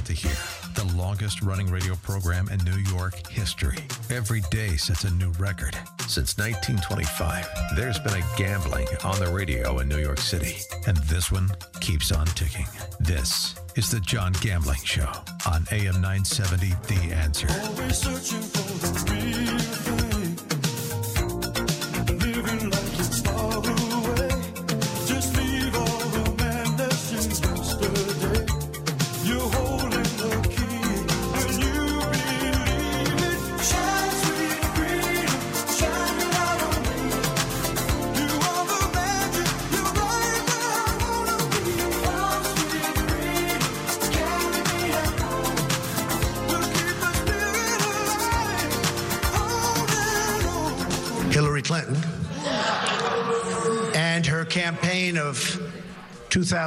[0.00, 0.36] about to hear.
[0.74, 3.78] The longest running radio program in New York history.
[4.10, 5.76] Every day sets a new record.
[6.06, 10.56] Since 1925, there's been a gambling on the radio in New York City.
[10.86, 11.48] And this one
[11.80, 12.66] keeps on ticking.
[13.00, 15.10] This is the John Gambling Show
[15.46, 17.48] on AM 970 The Answer.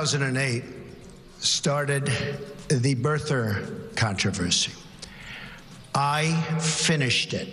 [0.03, 0.65] 2008
[1.39, 2.11] started
[2.67, 4.73] the birther controversy.
[5.95, 7.47] I finished it.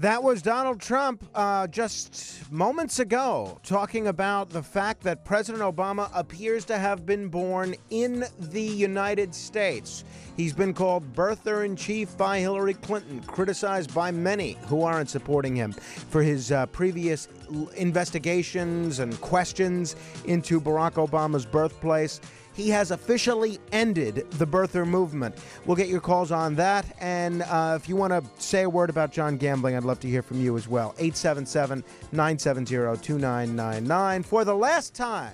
[0.00, 6.10] That was Donald Trump uh, just moments ago talking about the fact that President Obama
[6.14, 10.04] appears to have been born in the United States.
[10.38, 15.54] He's been called birther in chief by Hillary Clinton, criticized by many who aren't supporting
[15.54, 17.28] him for his uh, previous
[17.76, 22.22] investigations and questions into Barack Obama's birthplace.
[22.60, 25.34] He has officially ended the birther movement.
[25.64, 26.84] We'll get your calls on that.
[27.00, 30.08] And uh, if you want to say a word about John Gambling, I'd love to
[30.08, 30.94] hear from you as well.
[30.98, 34.22] 877 970 2999.
[34.24, 35.32] For the last time,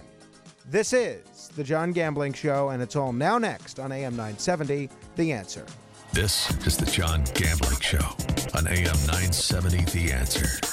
[0.71, 4.89] this is The John Gambling Show, and it's all now next on AM 970.
[5.17, 5.67] The answer.
[6.13, 8.07] This is the John Gambling Show
[8.55, 10.66] on AM 970 The Answer.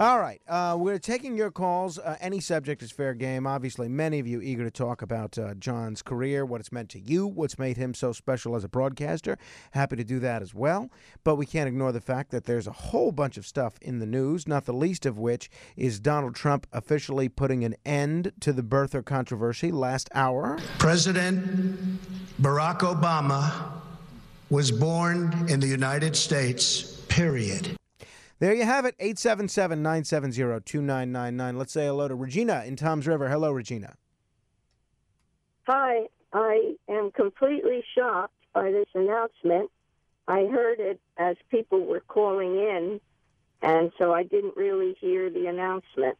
[0.00, 0.40] All right.
[0.48, 1.98] Uh, we're taking your calls.
[1.98, 3.46] Uh, any subject is fair game.
[3.46, 6.98] Obviously, many of you eager to talk about uh, John's career, what it's meant to
[6.98, 9.36] you, what's made him so special as a broadcaster.
[9.72, 10.88] Happy to do that as well.
[11.22, 14.06] But we can't ignore the fact that there's a whole bunch of stuff in the
[14.06, 18.62] news, not the least of which is Donald Trump officially putting an end to the
[18.62, 20.58] birther controversy last hour.
[20.78, 22.00] President
[22.40, 23.70] Barack Obama
[24.48, 27.76] was born in the United States, period.
[28.40, 31.58] There you have it 877 970 2999.
[31.58, 33.28] Let's say hello to Regina in Tom's River.
[33.28, 33.96] Hello, Regina.
[35.64, 39.70] Hi, I am completely shocked by this announcement.
[40.26, 43.00] I heard it as people were calling in,
[43.60, 46.16] and so I didn't really hear the announcement.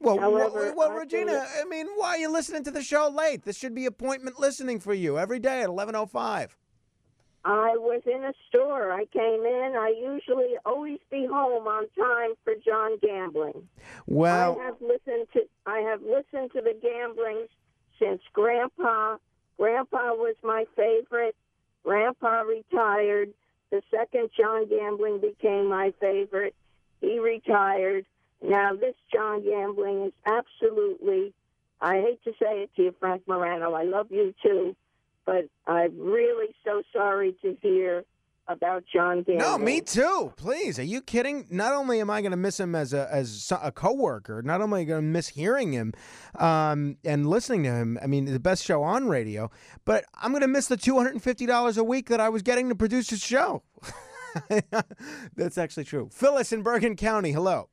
[0.00, 3.08] Well, However, well, well, I Regina, I mean, why are you listening to the show
[3.08, 3.44] late?
[3.44, 6.50] This should be appointment listening for you every day at 11:05.
[7.44, 8.90] I was in a store.
[8.92, 9.74] I came in.
[9.76, 13.68] I usually always be home on time for John Gambling.
[14.06, 17.48] Well, I have listened to I have listened to the gamblings
[17.98, 19.18] since Grandpa.
[19.58, 21.36] Grandpa was my favorite.
[21.84, 23.34] Grandpa retired.
[23.70, 26.54] The second John Gambling became my favorite.
[27.00, 28.06] He retired.
[28.42, 31.34] Now this John Gambling is absolutely
[31.80, 33.74] I hate to say it to you, Frank Morano.
[33.74, 34.74] I love you too,
[35.26, 38.04] but I'm really so sorry to hear
[38.46, 39.38] about John Gambling.
[39.38, 40.32] no, me too.
[40.36, 41.46] Please, are you kidding?
[41.50, 44.82] Not only am I going to miss him as a as a coworker, not only
[44.82, 45.92] am I going to miss hearing him
[46.38, 47.98] um, and listening to him.
[48.02, 49.50] I mean, the best show on radio,
[49.84, 52.28] but I'm going to miss the two hundred and fifty dollars a week that I
[52.28, 53.62] was getting to produce his show.
[55.36, 56.10] That's actually true.
[56.12, 57.32] Phyllis in Bergen County.
[57.32, 57.68] Hello.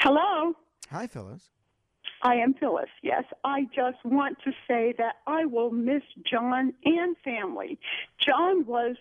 [0.00, 0.54] Hello.
[0.90, 1.50] Hi, Phyllis.
[2.24, 2.88] I am Phyllis.
[3.02, 7.78] Yes, I just want to say that I will miss John and family.
[8.18, 8.96] John was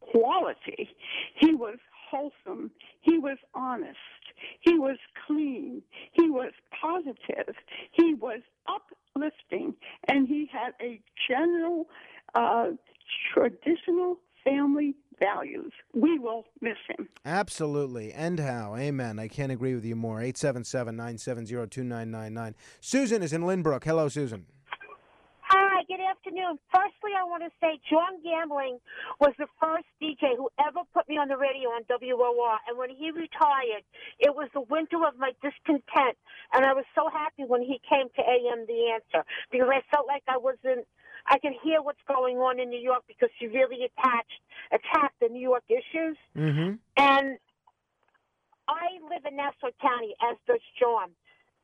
[0.00, 0.90] quality.
[1.36, 1.78] He was
[2.10, 2.72] wholesome.
[3.02, 3.96] He was honest.
[4.62, 4.96] He was
[5.28, 5.82] clean.
[6.10, 6.50] He was
[6.80, 7.54] positive.
[7.92, 9.74] He was uplifting.
[10.08, 11.86] And he had a general,
[12.34, 12.70] uh,
[13.32, 15.72] traditional family values.
[15.94, 17.08] We will miss him.
[17.24, 18.12] Absolutely.
[18.12, 18.74] And how.
[18.76, 19.18] Amen.
[19.18, 20.20] I can't agree with you more.
[20.20, 22.54] 877 970 2999.
[22.80, 23.84] Susan is in Lynbrook.
[23.84, 24.46] Hello, Susan.
[25.50, 26.62] Hi, good afternoon.
[26.70, 28.78] Firstly, I want to say John Gambling
[29.18, 32.54] was the first DJ who ever put me on the radio on WOR.
[32.68, 33.82] And when he retired,
[34.20, 36.14] it was the winter of my discontent.
[36.54, 40.06] And I was so happy when he came to AM The Answer because I felt
[40.06, 40.86] like I wasn't,
[41.26, 44.40] I can hear what's going on in New York because she really attached,
[44.72, 46.16] attacked the New York issues.
[46.36, 46.74] Mm-hmm.
[46.96, 47.38] And
[48.68, 51.10] I live in Nassau County, as does John.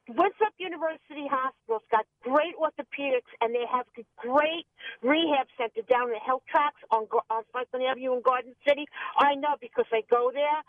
[0.08, 4.66] Winthrop University Hospital's got great orthopedics, and they have a great
[5.02, 8.86] rehab center down the Health Tracks on, on Franklin Avenue in Garden City.
[9.18, 10.62] I know because I go there.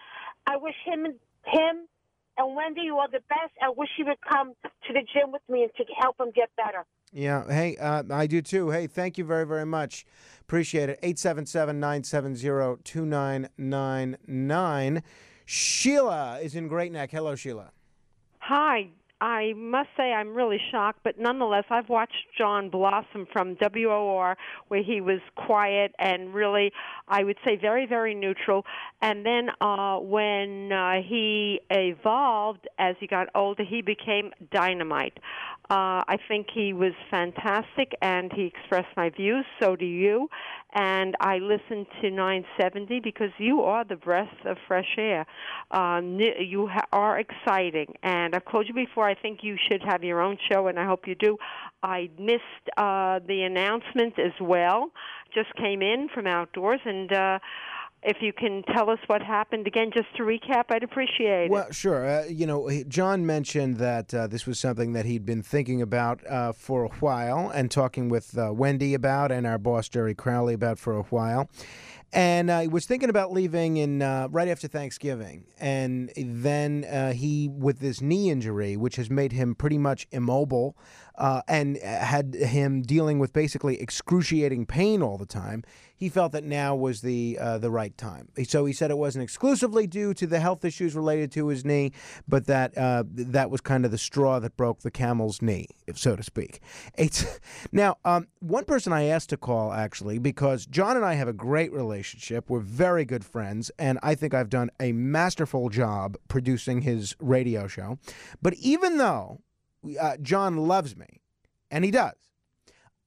[0.48, 1.88] I wish him and him
[2.38, 3.54] And Wendy, you are the best.
[3.62, 6.50] I wish you would come to the gym with me and to help him get
[6.56, 6.86] better.
[7.12, 7.46] Yeah.
[7.48, 8.70] Hey, uh, I do too.
[8.70, 10.06] Hey, thank you very, very much.
[10.42, 11.00] Appreciate it.
[11.02, 15.04] 877 970 2999.
[15.46, 17.12] Sheila is in Great Neck.
[17.12, 17.72] Hello, Sheila.
[18.40, 18.90] Hi.
[19.20, 24.38] I must say I'm really shocked, but nonetheless, I've watched John blossom from WOR,
[24.68, 26.72] where he was quiet and really,
[27.08, 28.64] I would say, very, very neutral.
[29.02, 35.18] And then uh, when uh, he evolved as he got older, he became dynamite.
[35.70, 39.46] Uh, I think he was fantastic, and he expressed my views.
[39.62, 40.30] So do you.
[40.74, 45.26] And I listened to 970 because you are the breath of fresh air.
[45.70, 49.10] Uh, you ha- are exciting, and I've told you before.
[49.10, 51.38] I think you should have your own show, and I hope you do.
[51.84, 54.92] I missed uh, the announcement as well.
[55.34, 57.12] Just came in from outdoors, and.
[57.12, 57.40] Uh,
[58.04, 61.52] if you can tell us what happened again, just to recap, I'd appreciate it.
[61.52, 62.06] Well, sure.
[62.06, 66.26] Uh, you know, John mentioned that uh, this was something that he'd been thinking about
[66.28, 70.54] uh, for a while and talking with uh, Wendy about and our boss, Jerry Crowley,
[70.54, 71.50] about for a while.
[72.14, 77.12] And uh, he was thinking about leaving in uh, right after Thanksgiving, and then uh,
[77.12, 80.78] he, with this knee injury, which has made him pretty much immobile,
[81.18, 85.64] uh, and had him dealing with basically excruciating pain all the time.
[85.96, 88.30] He felt that now was the uh, the right time.
[88.48, 91.92] So he said it wasn't exclusively due to the health issues related to his knee,
[92.28, 95.98] but that uh, that was kind of the straw that broke the camel's knee, if
[95.98, 96.62] so to speak.
[96.96, 97.40] It's,
[97.72, 101.34] now, um, one person I asked to call actually because John and I have a
[101.34, 102.48] great relationship.
[102.48, 107.68] We're very good friends, and I think I've done a masterful job producing his radio
[107.68, 107.98] show.
[108.40, 109.42] But even though
[110.00, 111.22] uh, John loves me,
[111.72, 112.16] and he does.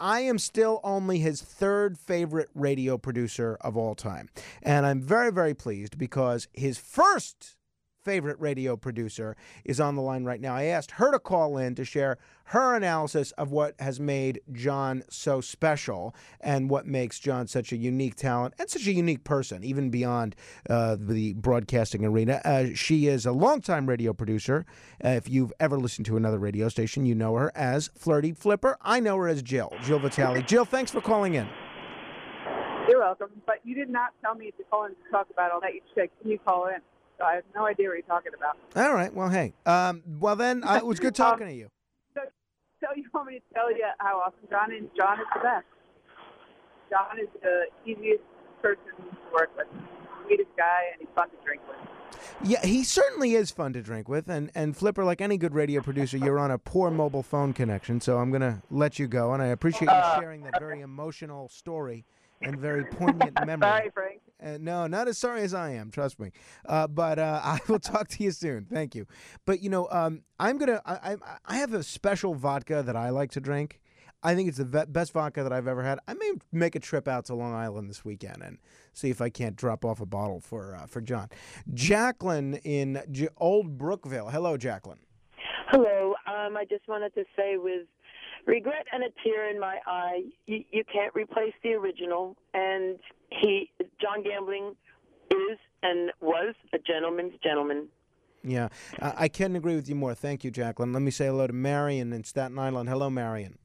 [0.01, 4.31] I am still only his third favorite radio producer of all time.
[4.63, 7.57] And I'm very, very pleased because his first
[8.05, 10.55] favorite radio producer is on the line right now.
[10.55, 15.05] I asked her to call in to share her analysis of what has made John
[15.09, 19.63] so special and what makes John such a unique talent and such a unique person,
[19.63, 20.35] even beyond
[20.69, 22.41] uh, the broadcasting arena.
[22.45, 24.67] Uh, she is a longtime radio producer.
[25.05, 28.77] Uh, if you've ever listened to another radio station, you know her as Flirty Flipper.
[28.81, 30.43] I know her as Jill, Jill Vitale.
[30.43, 31.49] Jill, thanks for calling in.
[32.89, 33.31] You're welcome.
[33.47, 35.75] But you did not tell me to call in to talk about all that.
[35.75, 36.79] You said, can you call in?
[37.21, 38.57] So I have no idea what you're talking about.
[38.75, 39.13] All right.
[39.13, 39.53] Well, hey.
[39.67, 41.69] Um, well, then, uh, it was good talking to you.
[42.15, 42.23] So,
[42.81, 44.85] so you want me to tell you how awesome John is?
[44.97, 45.67] John is the best.
[46.89, 48.25] John is the easiest
[48.63, 49.67] person to work with.
[50.25, 51.77] Sweetest guy, and he's fun to drink with.
[52.43, 54.31] Yeah, he certainly is fun to drink with.
[54.31, 58.01] And, and Flipper, like any good radio producer, you're on a poor mobile phone connection,
[58.01, 59.35] so I'm going to let you go.
[59.35, 62.07] And I appreciate you sharing that very emotional story
[62.41, 63.69] and very poignant memory.
[63.69, 64.21] Sorry, Frank.
[64.43, 65.91] Uh, no, not as sorry as I am.
[65.91, 66.31] Trust me.
[66.67, 68.67] Uh, but uh, I will talk to you soon.
[68.73, 69.07] Thank you.
[69.47, 70.81] But you know, um, I'm gonna.
[70.87, 71.17] I, I
[71.47, 73.81] I have a special vodka that I like to drink.
[74.23, 75.99] I think it's the ve- best vodka that I've ever had.
[76.07, 78.59] I may make a trip out to Long Island this weekend and
[78.93, 81.29] see if I can't drop off a bottle for uh, for John.
[81.73, 84.29] Jacqueline in J- Old Brookville.
[84.29, 84.99] Hello, Jacqueline.
[85.69, 86.15] Hello.
[86.27, 87.87] Um, I just wanted to say, with
[88.47, 92.37] regret and a tear in my eye, you, you can't replace the original.
[92.53, 92.99] And
[93.31, 94.75] he, John Gambling,
[95.31, 97.89] is and was a gentleman's gentleman.
[98.43, 98.69] Yeah,
[99.01, 100.15] I, I couldn't agree with you more.
[100.15, 100.93] Thank you, Jacqueline.
[100.93, 102.89] Let me say hello to Marion in Staten Island.
[102.89, 103.59] Hello, Marion.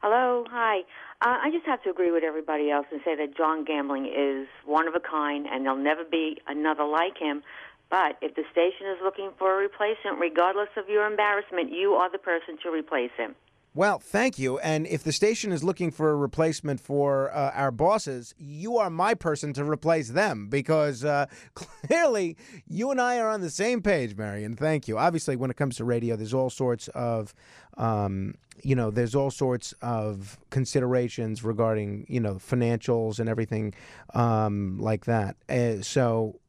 [0.00, 0.80] Hello, hi.
[1.20, 4.46] Uh, I just have to agree with everybody else and say that John Gambling is
[4.64, 7.42] one of a kind, and there'll never be another like him.
[7.90, 12.10] But if the station is looking for a replacement, regardless of your embarrassment, you are
[12.10, 13.34] the person to replace him.
[13.74, 14.58] Well, thank you.
[14.58, 18.90] And if the station is looking for a replacement for uh, our bosses, you are
[18.90, 23.82] my person to replace them because uh, clearly you and I are on the same
[23.82, 24.56] page, Marion.
[24.56, 24.98] Thank you.
[24.98, 27.34] Obviously, when it comes to radio, there's all sorts of,
[27.76, 28.34] um,
[28.64, 33.74] you know, there's all sorts of considerations regarding, you know, financials and everything
[34.14, 35.36] um, like that.
[35.48, 36.40] Uh, so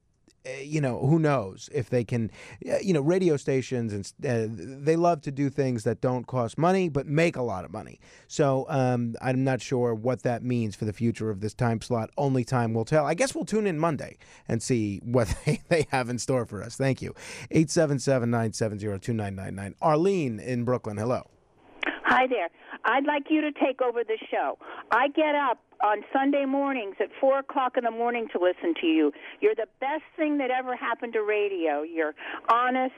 [0.62, 2.30] you know who knows if they can
[2.70, 4.48] uh, you know radio stations and uh,
[4.84, 8.00] they love to do things that don't cost money but make a lot of money.
[8.28, 12.10] So um, i'm not sure what that means for the future of this time slot.
[12.18, 13.06] Only time will tell.
[13.06, 14.18] I guess we'll tune in monday
[14.48, 16.76] and see what they, they have in store for us.
[16.76, 17.14] Thank you.
[17.52, 21.30] 877-970-2999 arlene in brooklyn hello.
[22.06, 22.50] Hi there.
[22.86, 24.58] I'd like you to take over the show.
[24.92, 28.88] I get up on Sunday mornings at four o'clock in the morning to listen to
[28.88, 29.12] you.
[29.42, 31.84] You're the best thing that ever happened to radio.
[31.84, 32.14] You're
[32.52, 32.94] honest,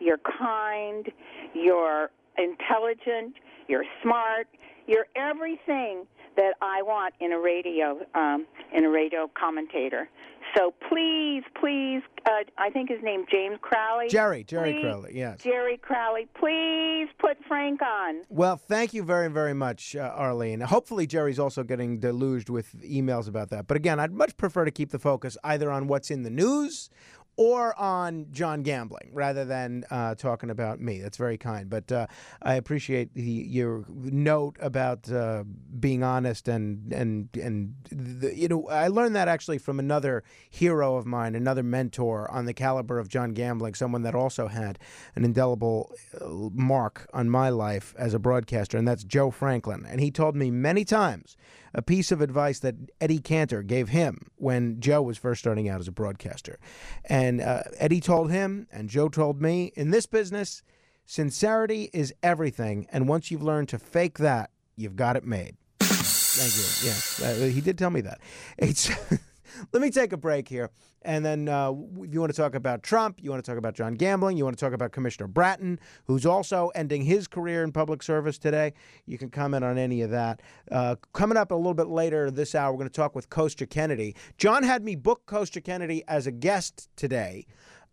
[0.00, 1.10] you're kind,
[1.54, 3.34] you're intelligent,
[3.68, 4.48] you're smart,
[4.86, 10.08] you're everything that I want in a radio um, in a radio commentator.
[10.56, 14.08] So please, please, uh, I think his name James Crowley.
[14.08, 15.42] Jerry, Jerry Please, Crowley, yes.
[15.42, 18.22] Jerry Crowley, please put Frank on.
[18.28, 20.60] Well, thank you very, very much, uh, Arlene.
[20.60, 23.66] Hopefully, Jerry's also getting deluged with emails about that.
[23.66, 26.90] But again, I'd much prefer to keep the focus either on what's in the news
[27.36, 31.00] or on John gambling rather than uh, talking about me.
[31.00, 31.70] That's very kind.
[31.70, 32.06] But uh,
[32.42, 35.44] I appreciate the, your note about uh,
[35.78, 40.96] being honest and and and the, you know I learned that actually from another hero
[40.96, 44.78] of mine, another mentor on the caliber of John Gambling, someone that also had
[45.14, 49.86] an indelible uh, mark on my life as a broadcaster, and that's Joe Franklin.
[49.88, 51.36] And he told me many times
[51.74, 55.80] a piece of advice that Eddie Cantor gave him when Joe was first starting out
[55.80, 56.58] as a broadcaster.
[57.04, 60.62] And uh, Eddie told him, and Joe told me, in this business,
[61.04, 62.86] sincerity is everything.
[62.92, 65.56] And once you've learned to fake that, you've got it made.
[65.80, 66.88] Thank you.
[66.88, 68.20] Yes, uh, he did tell me that.
[68.58, 68.90] It's.
[69.72, 70.70] Let me take a break here.
[71.04, 73.74] And then, uh, if you want to talk about Trump, you want to talk about
[73.74, 77.72] John Gambling, you want to talk about Commissioner Bratton, who's also ending his career in
[77.72, 78.72] public service today,
[79.06, 80.40] you can comment on any of that.
[80.70, 83.66] Uh, coming up a little bit later this hour, we're going to talk with Kostya
[83.68, 84.14] Kennedy.
[84.38, 87.46] John had me book Kostya Kennedy as a guest today,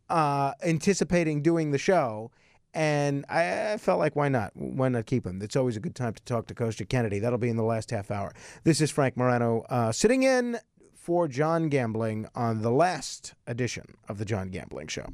[0.09, 2.31] uh, anticipating doing the show.
[2.71, 4.51] And I I felt like, why not?
[4.55, 5.41] Why not keep him?
[5.41, 7.17] It's always a good time to talk to Kostya Kennedy.
[7.17, 8.31] That'll be in the last half hour.
[8.63, 10.59] This is Frank Morano uh, sitting in
[10.99, 15.07] for John Gambling on the last edition of the John Gambling Show.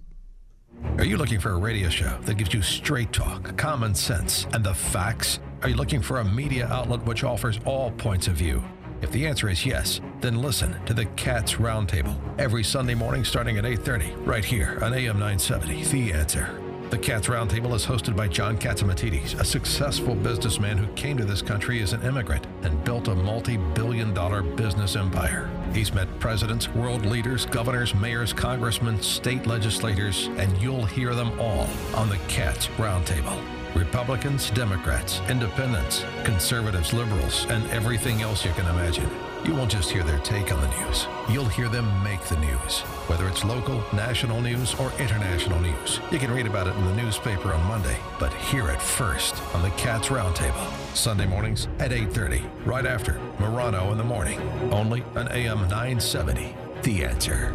[0.98, 4.63] Are you looking for a radio show that gives you straight talk, common sense, and
[4.63, 5.39] the facts?
[5.62, 8.63] Are you looking for a media outlet which offers all points of view?
[9.01, 13.58] If the answer is yes, then listen to the Cats Roundtable every Sunday morning starting
[13.58, 15.84] at 8:30 right here on AM 970.
[15.84, 16.64] The Answer.
[16.92, 21.42] The Cats Roundtable is hosted by John Catsimatidis, a successful businessman who came to this
[21.42, 25.50] country as an immigrant and built a multi-billion dollar business empire.
[25.74, 31.68] He's met presidents, world leaders, governors, mayors, congressmen, state legislators, and you'll hear them all
[31.96, 33.42] on the Cats Roundtable.
[33.75, 39.10] Republicans, Democrats, independents, conservatives, liberals, and everything else you can imagine.
[39.46, 41.06] You won't just hear their take on the news.
[41.30, 42.80] You'll hear them make the news.
[43.06, 46.00] Whether it's local, national news, or international news.
[46.12, 49.62] You can read about it in the newspaper on Monday, but hear it first on
[49.62, 50.96] the Cats Roundtable.
[50.96, 54.42] Sunday mornings at 8.30, right after Morano in the Morning.
[54.72, 56.56] Only on AM 970.
[56.82, 57.54] The Answer.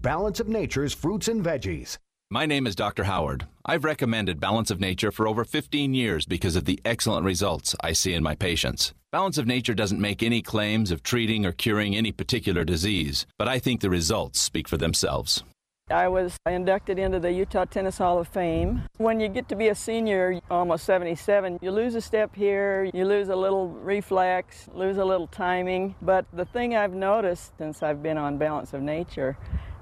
[0.00, 1.98] Balance of Nature's fruits and veggies.
[2.30, 3.02] My name is Dr.
[3.04, 3.48] Howard.
[3.64, 7.94] I've recommended Balance of Nature for over 15 years because of the excellent results I
[7.94, 8.94] see in my patients.
[9.10, 13.48] Balance of Nature doesn't make any claims of treating or curing any particular disease, but
[13.48, 15.42] I think the results speak for themselves.
[15.88, 18.82] I was inducted into the Utah Tennis Hall of Fame.
[18.98, 23.06] When you get to be a senior, almost 77, you lose a step here, you
[23.06, 25.94] lose a little reflex, lose a little timing.
[26.02, 29.38] But the thing I've noticed since I've been on Balance of Nature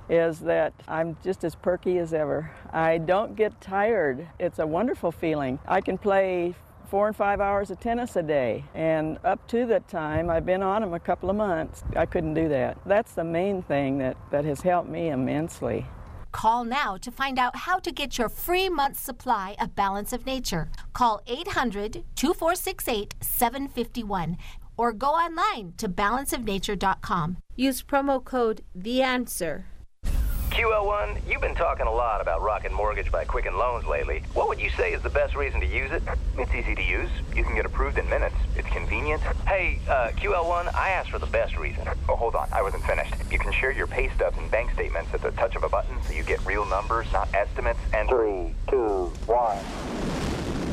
[0.09, 2.52] is that I'm just as perky as ever.
[2.73, 4.28] I don't get tired.
[4.38, 5.59] It's a wonderful feeling.
[5.66, 6.54] I can play
[6.88, 8.64] four and five hours of tennis a day.
[8.75, 11.85] And up to that time, I've been on them a couple of months.
[11.95, 12.78] I couldn't do that.
[12.87, 15.87] That's the main thing that, that has helped me immensely.
[16.33, 20.26] Call now to find out how to get your free month supply of Balance of
[20.26, 20.71] Nature.
[20.93, 24.37] Call 800 2468 751
[24.76, 27.38] or go online to balanceofnature.com.
[27.57, 29.64] Use promo code THE ANSWER.
[30.57, 34.23] QL1, you've been talking a lot about Rocket Mortgage by Quicken Loans lately.
[34.33, 36.03] What would you say is the best reason to use it?
[36.39, 37.11] It's easy to use.
[37.35, 38.37] You can get approved in minutes.
[38.57, 39.21] It's convenient.
[39.47, 41.87] Hey, uh, QL1, I asked for the best reason.
[42.09, 42.49] Oh, hold on.
[42.53, 43.13] I wasn't finished.
[43.31, 45.95] You can share your pay stubs and bank statements at the touch of a button
[46.07, 48.09] so you get real numbers, not estimates, and...
[48.09, 49.59] Three, two, one.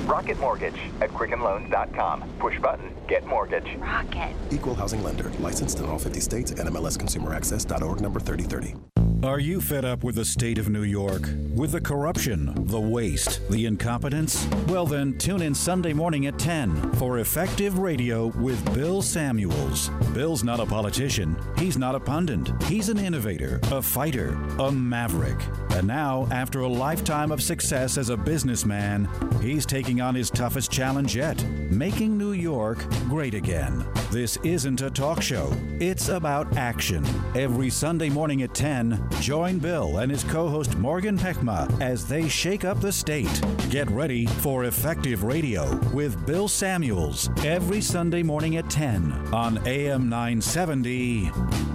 [0.08, 2.24] Rocket Mortgage at QuickenLoans.com.
[2.40, 3.76] Push button, get mortgage.
[3.80, 4.34] Rocket.
[4.50, 5.30] Equal housing lender.
[5.40, 6.54] Licensed in all 50 states.
[6.54, 8.93] NMLSConsumerAccess.org number 3030.
[9.24, 11.30] Are you fed up with the state of New York?
[11.56, 14.46] With the corruption, the waste, the incompetence?
[14.68, 19.88] Well, then tune in Sunday morning at 10 for Effective Radio with Bill Samuels.
[20.14, 21.38] Bill's not a politician.
[21.58, 22.52] He's not a pundit.
[22.64, 25.40] He's an innovator, a fighter, a maverick.
[25.70, 29.08] And now, after a lifetime of success as a businessman,
[29.42, 31.42] he's taking on his toughest challenge yet
[31.74, 32.78] making New York
[33.10, 33.86] great again.
[34.12, 37.06] This isn't a talk show, it's about action.
[37.36, 42.28] Every Sunday morning at 10, join Bill and his co host Morgan Peckma as they
[42.28, 43.42] shake up the state.
[43.70, 50.10] Get ready for Effective Radio with Bill Samuels every Sunday morning at 10 on AM
[50.10, 51.32] 970.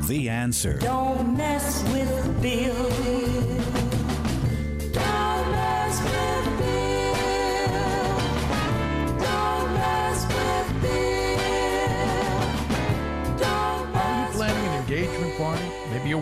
[0.07, 0.78] The Answer.
[0.78, 3.58] Don't mess with Bill.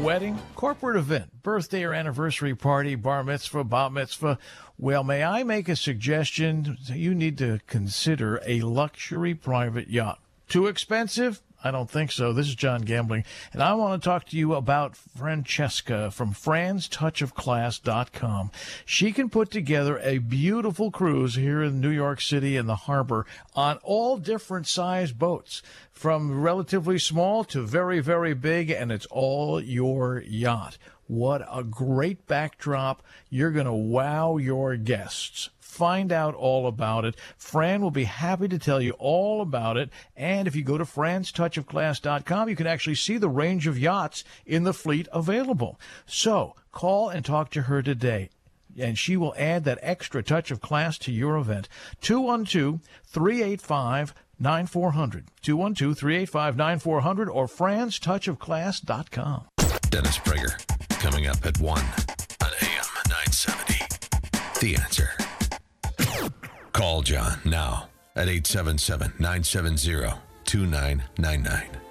[0.06, 4.38] Wedding, corporate event, birthday or anniversary party, bar mitzvah, bat mitzvah.
[4.78, 6.78] Well, may I make a suggestion?
[6.84, 10.20] You need to consider a luxury private yacht.
[10.48, 11.42] Too expensive?
[11.66, 12.32] I don't think so.
[12.32, 18.52] This is John Gambling, and I want to talk to you about Francesca from Fran'sTouchOfClass.com.
[18.84, 23.26] She can put together a beautiful cruise here in New York City in the harbor
[23.56, 29.60] on all different size boats, from relatively small to very, very big, and it's all
[29.60, 30.78] your yacht.
[31.08, 33.02] What a great backdrop.
[33.30, 35.50] You're going to wow your guests.
[35.60, 37.16] Find out all about it.
[37.36, 39.90] Fran will be happy to tell you all about it.
[40.16, 44.64] And if you go to franstouchofclass.com, you can actually see the range of yachts in
[44.64, 45.78] the fleet available.
[46.06, 48.30] So call and talk to her today.
[48.78, 51.68] And she will add that extra touch of class to your event.
[52.00, 55.26] 212 385 9400.
[55.42, 59.44] 212 385 9400 or franstouchofclass.com.
[59.90, 60.75] Dennis Prager
[61.06, 63.78] coming up at 1 on AM 970.
[64.60, 65.10] The answer.
[66.72, 70.14] Call John now at 877 970
[70.46, 71.85] 2999.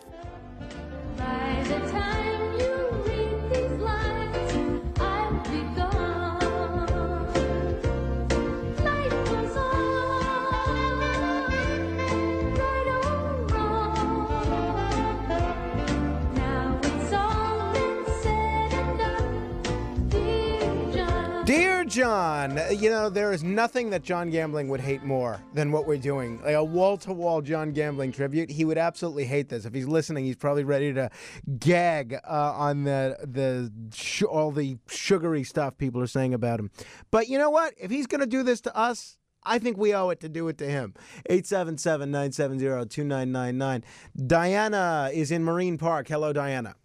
[21.96, 22.60] John.
[22.72, 26.42] You know, there is nothing that John Gambling would hate more than what we're doing.
[26.44, 28.50] Like a wall to wall John Gambling tribute.
[28.50, 29.64] He would absolutely hate this.
[29.64, 31.10] If he's listening, he's probably ready to
[31.58, 36.70] gag uh, on the, the sh- all the sugary stuff people are saying about him.
[37.12, 37.74] But you know what?
[37.78, 40.50] If he's going to do this to us, I think we owe it to do
[40.50, 40.96] it to him.
[41.30, 43.84] 877 970 2999.
[44.28, 46.10] Diana is in Marine Park.
[46.10, 46.75] Hello, Diana.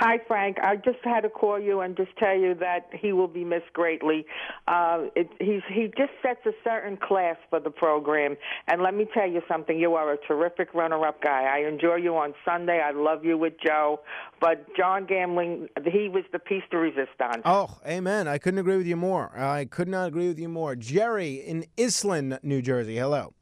[0.00, 0.58] Hi, Frank.
[0.62, 3.72] I just had to call you and just tell you that he will be missed
[3.72, 4.26] greatly.
[4.68, 8.36] Uh, it, he's he just sets a certain class for the program,
[8.68, 9.76] and let me tell you something.
[9.76, 11.48] You are a terrific runner-up guy.
[11.52, 12.80] I enjoy you on Sunday.
[12.80, 13.98] I love you with Joe,
[14.40, 17.42] but John Gambling, he was the piece de resistance.
[17.44, 18.28] Oh, amen.
[18.28, 19.36] I couldn't agree with you more.
[19.36, 20.76] I could not agree with you more.
[20.76, 22.96] Jerry in Island, New Jersey.
[22.96, 23.34] Hello.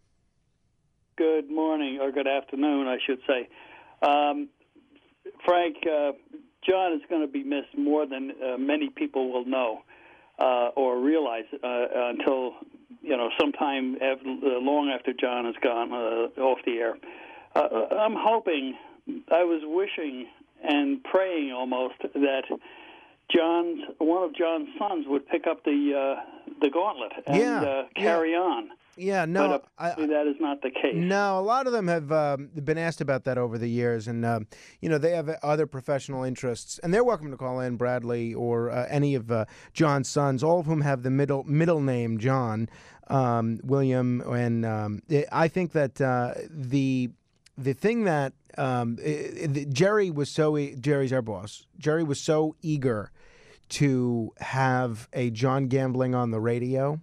[1.19, 3.49] Good morning, or good afternoon, I should say.
[4.01, 4.49] Um,
[5.45, 6.13] Frank, uh,
[6.69, 9.83] John is going to be missed more than uh, many people will know
[10.39, 12.55] uh, or realize uh, until
[13.03, 16.97] you know sometime after, uh, long after John has gone uh, off the air.
[17.55, 18.75] Uh, I'm hoping,
[19.31, 20.27] I was wishing
[20.63, 22.45] and praying almost that
[23.35, 27.85] John's one of John's sons would pick up the uh, the gauntlet and Yeah, uh,
[27.95, 28.71] carry on.
[28.99, 30.95] Yeah, no, but apparently that is not the case.
[30.95, 34.25] No, a lot of them have um, been asked about that over the years, and
[34.25, 34.47] um,
[34.81, 38.71] you know they have other professional interests, and they're welcome to call in Bradley or
[38.71, 42.69] uh, any of uh, John's sons, all of whom have the middle middle name John,
[43.09, 47.11] um, William, and um, I- I think that uh, the
[47.59, 51.67] the thing that um, i- i- Jerry was so e- Jerry's our boss.
[51.79, 53.11] Jerry was so eager
[53.69, 57.01] to have a John Gambling on the radio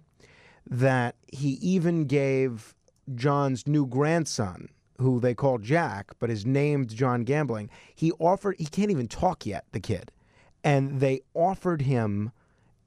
[0.68, 2.74] that he even gave
[3.14, 4.68] John's new grandson,
[4.98, 9.44] who they call Jack, but is named John Gambling, he offered, he can't even talk
[9.44, 10.10] yet, the kid.
[10.62, 12.32] And they offered him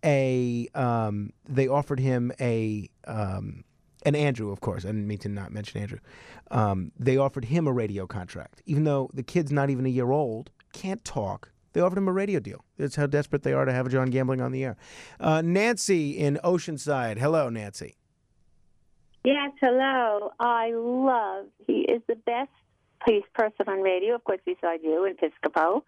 [0.03, 3.63] a, um, they offered him a, um,
[4.03, 5.99] and Andrew, of course, I didn't mean to not mention Andrew.
[6.49, 10.11] Um, they offered him a radio contract, even though the kid's not even a year
[10.11, 11.51] old, can't talk.
[11.73, 12.63] They offered him a radio deal.
[12.77, 14.77] That's how desperate they are to have John Gambling on the air.
[15.19, 17.19] Uh, Nancy in Oceanside.
[17.19, 17.97] Hello, Nancy.
[19.27, 20.31] Yes, hello.
[20.39, 21.47] I love.
[21.57, 22.49] He is the best
[23.03, 25.81] police person on radio, of course, beside you and Piscopo.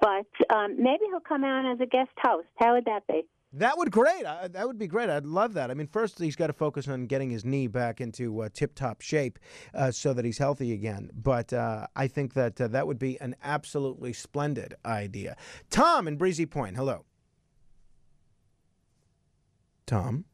[0.00, 2.48] But um, maybe he'll come out as a guest host.
[2.56, 3.26] How would that be?
[3.52, 4.24] That would great.
[4.24, 5.10] I, that would be great.
[5.10, 5.70] I'd love that.
[5.70, 9.02] I mean, first he's got to focus on getting his knee back into uh, tip-top
[9.02, 9.38] shape
[9.74, 11.10] uh, so that he's healthy again.
[11.12, 15.36] But uh, I think that uh, that would be an absolutely splendid idea.
[15.68, 16.74] Tom in Breezy Point.
[16.74, 17.04] Hello.
[19.84, 20.24] Tom.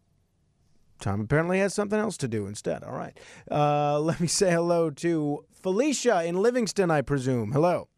[1.04, 2.82] Tom apparently has something else to do instead.
[2.82, 3.18] All right.
[3.50, 7.52] Uh, let me say hello to Felicia in Livingston, I presume.
[7.52, 7.88] Hello.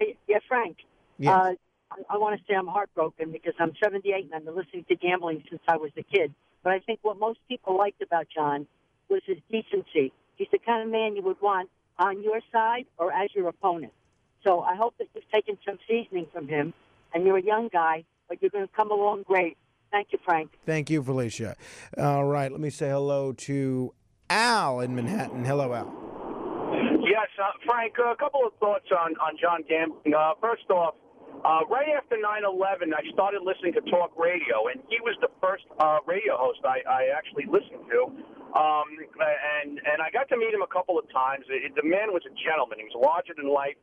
[0.00, 0.78] Yeah, Frank.
[1.18, 1.34] Yes.
[1.34, 1.52] Uh,
[1.90, 4.96] I, I want to say I'm heartbroken because I'm 78 and I've been listening to
[4.96, 6.34] gambling since I was a kid.
[6.64, 8.66] But I think what most people liked about John
[9.10, 10.10] was his decency.
[10.36, 13.92] He's the kind of man you would want on your side or as your opponent.
[14.42, 16.72] So I hope that you've taken some seasoning from him,
[17.12, 19.56] and you're a young guy, but you're going to come along great.
[19.90, 20.50] Thank you, Frank.
[20.66, 21.56] Thank you, Felicia.
[21.96, 22.50] All right.
[22.50, 23.94] Let me say hello to
[24.28, 25.44] Al in Manhattan.
[25.44, 25.92] Hello, Al.
[27.00, 30.12] Yes, uh, Frank, a couple of thoughts on, on John Gambling.
[30.14, 30.94] Uh, first off,
[31.44, 35.64] Uh, right after 9/11, I started listening to talk radio, and he was the first
[35.78, 38.00] uh, radio host I, I actually listened to.
[38.56, 38.88] Um,
[39.62, 41.44] and and I got to meet him a couple of times.
[41.52, 42.80] It, the man was a gentleman.
[42.80, 43.76] He was larger than life,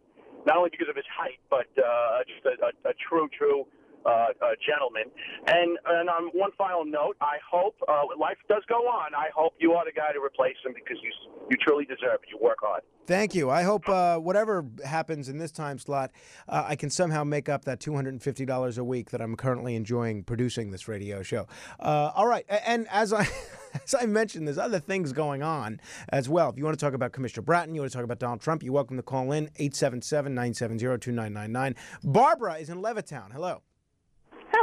[0.49, 3.63] not only because of his height, but uh, just a, a, a true, true
[4.05, 5.11] uh, uh, gentleman.
[5.47, 9.13] And and on one final note, I hope uh, life does go on.
[9.15, 11.11] I hope you are the guy to replace him because you
[11.49, 12.29] you truly deserve it.
[12.31, 12.83] You work hard.
[13.05, 13.49] Thank you.
[13.49, 16.11] I hope uh, whatever happens in this time slot,
[16.47, 20.71] uh, I can somehow make up that $250 a week that I'm currently enjoying producing
[20.71, 21.47] this radio show.
[21.81, 22.45] Uh, all right.
[22.49, 23.27] And as I.
[23.73, 26.47] As I mentioned, there's other things going on as well.
[26.51, 28.61] If you want to talk about Commissioner Bratton, you want to talk about Donald Trump,
[28.61, 31.75] you're welcome to call in 877 970 2999.
[32.03, 33.31] Barbara is in Levittown.
[33.31, 33.63] Hello.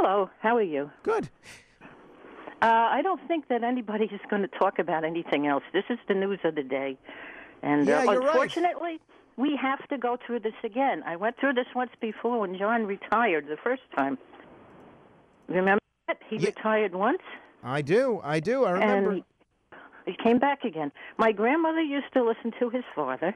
[0.03, 0.89] Hello, how are you?
[1.03, 1.29] Good.
[2.59, 5.61] Uh, I don't think that anybody is going to talk about anything else.
[5.73, 6.97] This is the news of the day.
[7.61, 8.29] And Yeah, uh, you're right.
[8.29, 8.99] unfortunately,
[9.37, 11.03] we have to go through this again.
[11.05, 14.17] I went through this once before when John retired the first time.
[15.47, 16.17] Remember that?
[16.27, 17.21] He retired once
[17.63, 18.21] I do.
[18.23, 18.65] I do.
[18.65, 19.11] I remember.
[19.11, 19.23] and
[20.07, 20.91] he came back again.
[21.19, 23.35] My grandmother used to listen to his father,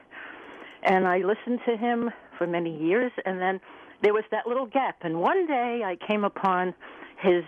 [0.82, 3.60] and I listened to him for many years, and then
[4.02, 4.96] there was that little gap.
[5.02, 6.74] And one day I came upon
[7.22, 7.44] his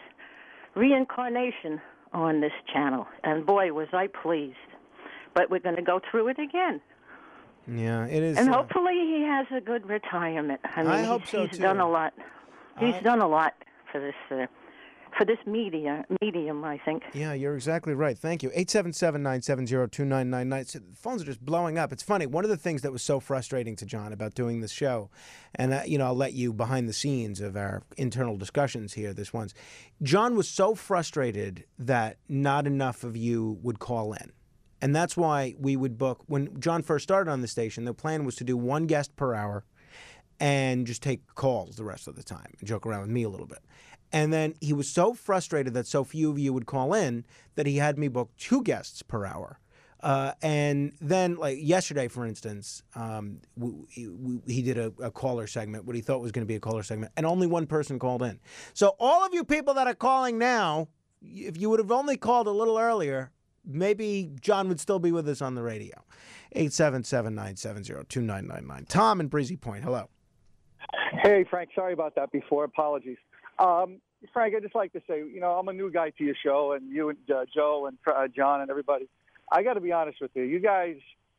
[0.74, 1.80] reincarnation
[2.12, 4.56] on this channel, and boy, was I pleased.
[5.34, 6.80] But we're going to go through it again.
[7.66, 8.38] yeah, it is.
[8.38, 10.60] and uh, hopefully he has a good retirement.
[10.64, 12.14] I mean, I hope he's, so, he's done a lot.
[12.78, 13.54] He's I- done a lot
[13.92, 14.46] for this uh,
[15.18, 17.02] for this media medium, I think.
[17.12, 18.16] Yeah, you're exactly right.
[18.16, 18.50] Thank you.
[18.50, 20.68] 877-970-2999.
[20.68, 21.92] So the phones are just blowing up.
[21.92, 22.26] It's funny.
[22.26, 25.10] One of the things that was so frustrating to John about doing this show,
[25.56, 29.12] and uh, you know, I'll let you behind the scenes of our internal discussions here.
[29.12, 29.54] This one's
[30.02, 34.30] John was so frustrated that not enough of you would call in.
[34.80, 38.24] And that's why we would book when John first started on the station, the plan
[38.24, 39.64] was to do one guest per hour
[40.40, 43.28] and just take calls the rest of the time and joke around with me a
[43.28, 43.58] little bit.
[44.12, 47.24] And then he was so frustrated that so few of you would call in
[47.56, 49.60] that he had me book two guests per hour.
[50.00, 55.46] Uh, and then, like yesterday, for instance, um, we, we, he did a, a caller
[55.46, 57.98] segment, what he thought was going to be a caller segment, and only one person
[57.98, 58.38] called in.
[58.74, 60.86] So, all of you people that are calling now,
[61.20, 63.32] if you would have only called a little earlier,
[63.64, 66.04] maybe John would still be with us on the radio.
[66.52, 68.86] 877 970 2999.
[68.86, 70.08] Tom in Breezy Point, hello.
[71.22, 71.70] Hey, Frank.
[71.74, 72.64] Sorry about that before.
[72.64, 73.18] Apologies.
[73.58, 74.00] Um,
[74.32, 76.72] Frank, I'd just like to say, you know, I'm a new guy to your show,
[76.72, 79.08] and you and uh, Joe and uh, John and everybody.
[79.50, 80.42] I got to be honest with you.
[80.42, 80.96] You guys,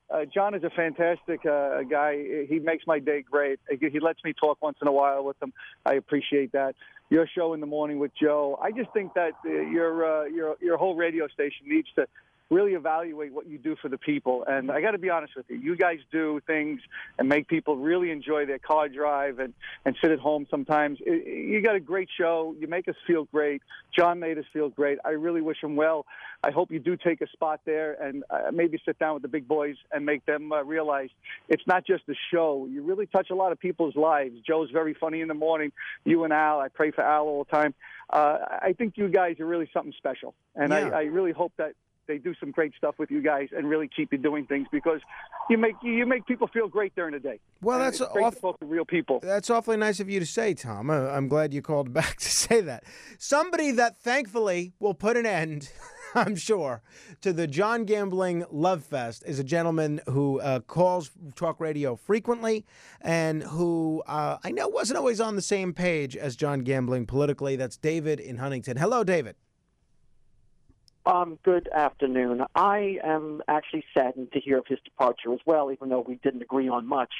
[0.09, 2.45] uh, John is a fantastic uh, guy.
[2.47, 3.59] He makes my day great.
[3.69, 5.53] He he lets me talk once in a while with him.
[5.85, 6.75] I appreciate that.
[7.09, 8.57] Your show in the morning with Joe.
[8.61, 12.07] I just think that uh, your uh, your your whole radio station needs to
[12.49, 14.43] really evaluate what you do for the people.
[14.47, 16.81] And I got to be honest with you, you guys do things
[17.19, 19.53] and make people really enjoy their car drive and,
[19.85, 20.99] and sit at home sometimes.
[21.05, 22.55] I- You got a great show.
[22.59, 23.61] You make us feel great.
[23.95, 24.97] John made us feel great.
[25.05, 26.05] I really wish him well.
[26.43, 29.27] I hope you do take a spot there and uh, maybe sit down with the
[29.27, 31.09] big boys and make them uh, realize
[31.49, 32.67] it's not just a show.
[32.69, 34.35] You really touch a lot of people's lives.
[34.47, 35.71] Joe's very funny in the morning.
[36.05, 37.75] You and Al, I pray for Al all the time.
[38.09, 38.37] Uh,
[38.69, 40.33] I think you guys are really something special.
[40.55, 40.89] And Yeah.
[40.93, 41.73] I, I really hope that
[42.09, 44.99] they do some great stuff with you guys and really keep you doing things because
[45.49, 47.39] you make you make people feel great during the day.
[47.61, 49.19] Well, that's it's great off- to talk to real people.
[49.21, 50.89] That's awfully nice of you to say, Tom.
[50.89, 52.83] I'm glad you called back to say that.
[53.17, 55.71] Somebody that thankfully will put an end,
[56.15, 56.81] I'm sure,
[57.21, 62.65] to the John Gambling Love Fest is a gentleman who uh, calls talk radio frequently
[63.01, 67.55] and who uh, I know wasn't always on the same page as John Gambling politically.
[67.55, 68.77] That's David in Huntington.
[68.77, 69.35] Hello, David.
[71.09, 72.43] Um, good afternoon.
[72.53, 76.43] I am actually saddened to hear of his departure as well, even though we didn't
[76.43, 77.11] agree on much.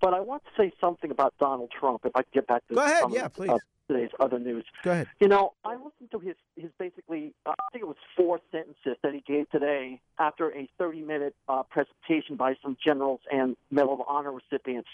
[0.00, 2.02] But I want to say something about Donald Trump.
[2.04, 3.50] If I could get back to Go ahead, some yeah, please.
[3.50, 3.58] uh,
[3.88, 4.64] today's other news.
[4.84, 5.08] Go ahead.
[5.18, 8.96] You know, I listened to his his basically uh, I think it was four sentences
[9.02, 13.94] that he gave today after a 30 minute uh, presentation by some generals and Medal
[13.94, 14.88] of Honor recipients,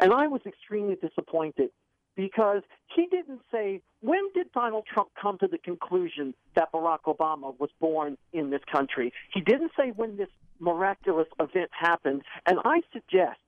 [0.00, 1.70] and I was extremely disappointed
[2.16, 2.62] because
[2.94, 7.70] he didn't say when did Donald Trump come to the conclusion that Barack Obama was
[7.80, 9.12] born in this country.
[9.32, 13.38] He didn't say when this miraculous event happened, and I suggest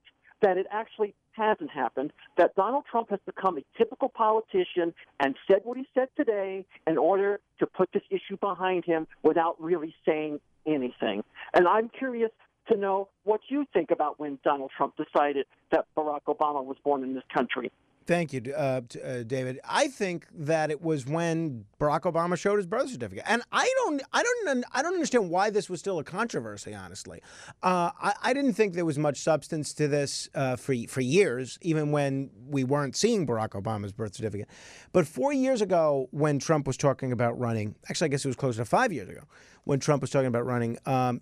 [0.43, 5.61] that it actually hasn't happened, that Donald Trump has become a typical politician and said
[5.65, 10.41] what he said today in order to put this issue behind him without really saying
[10.67, 11.23] anything.
[11.55, 12.31] And I'm curious
[12.71, 17.03] to know what you think about when Donald Trump decided that Barack Obama was born
[17.03, 17.71] in this country.
[18.09, 19.61] Thank you, uh, uh, David.
[19.69, 24.03] I think that it was when Barack Obama showed his birth certificate, and I don't,
[24.15, 26.75] I don't, I don't understand why this was still a controversy.
[26.75, 27.21] Honestly,
[27.63, 31.59] uh, I, I didn't think there was much substance to this uh, for for years,
[31.61, 34.49] even when we weren't seeing Barack Obama's birth certificate.
[34.93, 38.37] But four years ago, when Trump was talking about running, actually, I guess it was
[38.37, 39.25] closer to five years ago,
[39.65, 41.21] when Trump was talking about running, um,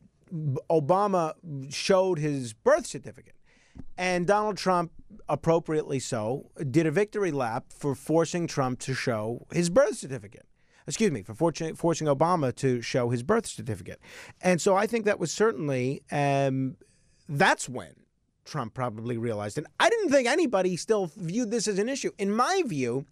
[0.70, 1.32] Obama
[1.68, 3.35] showed his birth certificate.
[3.96, 4.92] And Donald Trump,
[5.28, 10.46] appropriately so, did a victory lap for forcing Trump to show his birth certificate.
[10.86, 14.00] Excuse me, for forcing, Obama to show his birth certificate.
[14.40, 16.76] And so I think that was certainly, um,
[17.28, 17.92] that's when
[18.44, 19.58] Trump probably realized.
[19.58, 22.12] And I didn't think anybody still viewed this as an issue.
[22.18, 23.04] In my view,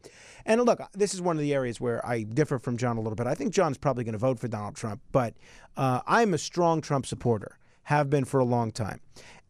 [0.47, 3.17] and look, this is one of the areas where I differ from John a little
[3.17, 3.27] bit.
[3.27, 5.35] I think John's probably going to vote for Donald Trump, but
[5.77, 9.01] uh, I'm a strong Trump supporter, have been for a long time.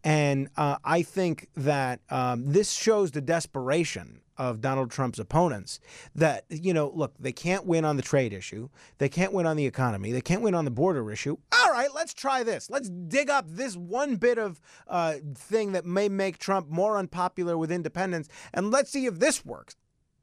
[0.04, 5.80] And uh, I think that um, this shows the desperation of Donald Trump's opponents
[6.14, 8.68] that, you know, look, they can't win on the trade issue.
[8.98, 10.12] They can't win on the economy.
[10.12, 11.38] They can't win on the border issue.
[11.52, 12.68] All right, let's try this.
[12.68, 17.56] Let's dig up this one bit of uh, thing that may make Trump more unpopular
[17.56, 19.76] with independents, and let's see if this works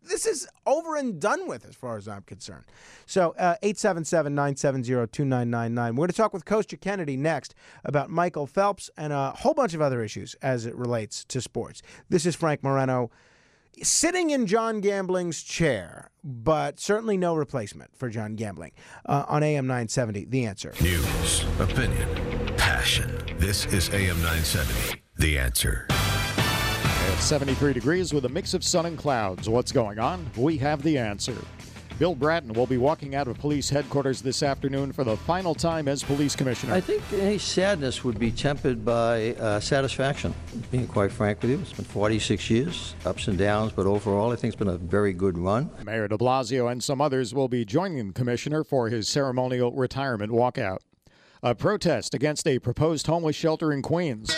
[0.04, 2.66] this is over and done with as far as I'm concerned.
[3.06, 5.96] So, uh, 877 970 2999.
[5.96, 9.74] We're going to talk with Kostya Kennedy next about Michael Phelps and a whole bunch
[9.74, 11.82] of other issues as it relates to sports.
[12.10, 13.12] This is Frank Morano
[13.84, 18.72] sitting in John Gambling's chair, but certainly no replacement for John Gambling
[19.06, 20.26] uh, on AM 970.
[20.26, 20.74] The answer.
[20.82, 23.24] News, opinion, passion.
[23.38, 25.02] This is AM 970.
[25.18, 25.88] The answer.
[27.22, 29.48] It's 73 degrees with a mix of sun and clouds.
[29.48, 30.26] What's going on?
[30.36, 31.36] We have the answer.
[32.00, 35.88] Bill Bratton will be walking out of police headquarters this afternoon for the final time
[35.88, 36.74] as police commissioner.
[36.74, 40.34] I think any sadness would be tempered by uh, satisfaction,
[40.72, 41.60] being quite frank with you.
[41.60, 45.14] It's been 46 years, ups and downs, but overall, I think it's been a very
[45.14, 45.70] good run.
[45.86, 50.32] Mayor de Blasio and some others will be joining the commissioner for his ceremonial retirement
[50.32, 50.80] walkout.
[51.44, 54.36] A protest against a proposed homeless shelter in Queens.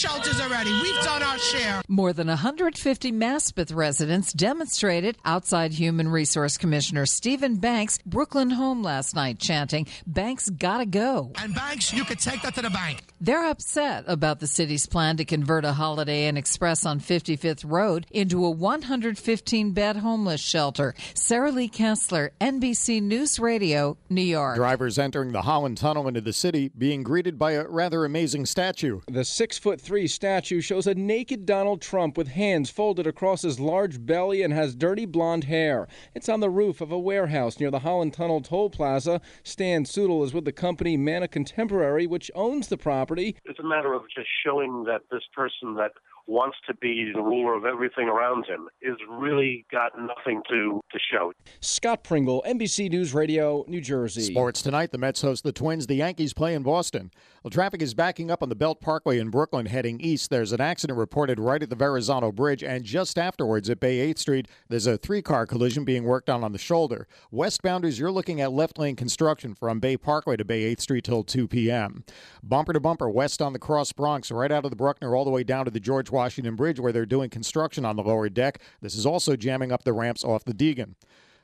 [0.00, 0.72] Plenty of shelters already.
[0.82, 1.82] We've done our share.
[1.88, 9.14] More than 150 Maspeth residents demonstrated outside Human Resource Commissioner Steven Banks' Brooklyn home last
[9.14, 11.32] night, chanting, Banks gotta go.
[11.36, 13.02] And banks, you could take that to the bank.
[13.20, 18.06] They're upset about the city's plan to convert a Holiday Inn Express on 55th Road
[18.10, 20.94] into a 115 bed homeless shelter.
[21.14, 24.56] Sarah Lee Kessler, NBC News Radio, New York.
[24.56, 29.00] Drivers entering the Holland Tunnel into the city being greeted by a rather amazing statue.
[29.06, 33.58] The six foot three statue shows a naked Donald Trump with hands folded across his
[33.58, 35.88] large belly and has dirty blonde hair.
[36.14, 39.20] It's on the roof of a warehouse near the Holland Tunnel Toll Plaza.
[39.42, 43.34] Stan Sudel is with the company Mana Contemporary, which owns the property.
[43.44, 45.90] It's a matter of just showing that this person that
[46.30, 50.98] wants to be the ruler of everything around him is really got nothing to, to
[51.12, 51.32] show.
[51.60, 54.22] Scott Pringle, NBC News Radio, New Jersey.
[54.22, 54.92] Sports tonight.
[54.92, 55.88] The Mets host the Twins.
[55.88, 57.10] The Yankees play in Boston.
[57.42, 60.30] Well, traffic is backing up on the Belt Parkway in Brooklyn heading east.
[60.30, 64.18] There's an accident reported right at the Verrazano Bridge, and just afterwards at Bay 8th
[64.18, 67.08] Street, there's a three car collision being worked on on the shoulder.
[67.32, 71.24] Westbounders, you're looking at left lane construction from Bay Parkway to Bay 8th Street till
[71.24, 72.04] 2 p.m.
[72.40, 75.30] Bumper to bumper west on the Cross Bronx, right out of the Bruckner all the
[75.30, 76.19] way down to the George Washington
[76.56, 78.60] Bridge, where they're doing construction on the lower deck.
[78.80, 80.94] This is also jamming up the ramps off the Deegan.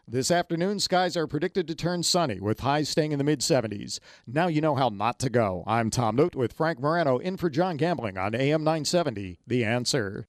[0.09, 3.99] This afternoon, skies are predicted to turn sunny with highs staying in the mid 70s.
[4.25, 5.65] Now you know how not to go.
[5.67, 9.41] I'm Tom Note with Frank Morano in for John Gambling on AM 970.
[9.47, 10.29] The answer.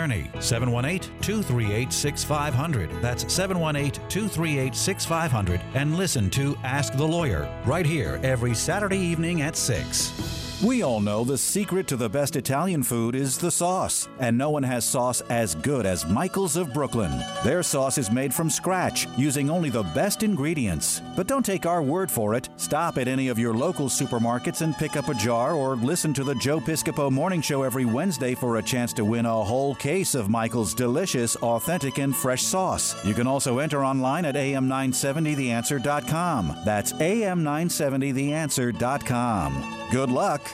[0.39, 3.01] 718 238 6500.
[3.01, 5.61] That's 718 238 6500.
[5.73, 10.40] And listen to Ask the Lawyer right here every Saturday evening at 6.
[10.63, 14.51] We all know the secret to the best Italian food is the sauce, and no
[14.51, 17.19] one has sauce as good as Michael's of Brooklyn.
[17.43, 21.01] Their sauce is made from scratch, using only the best ingredients.
[21.15, 22.49] But don't take our word for it.
[22.57, 26.23] Stop at any of your local supermarkets and pick up a jar or listen to
[26.23, 30.13] the Joe Piscopo Morning Show every Wednesday for a chance to win a whole case
[30.13, 33.03] of Michael's delicious, authentic, and fresh sauce.
[33.03, 36.57] You can also enter online at am970theanswer.com.
[36.63, 39.77] That's am970theanswer.com.
[39.91, 40.50] Good luck.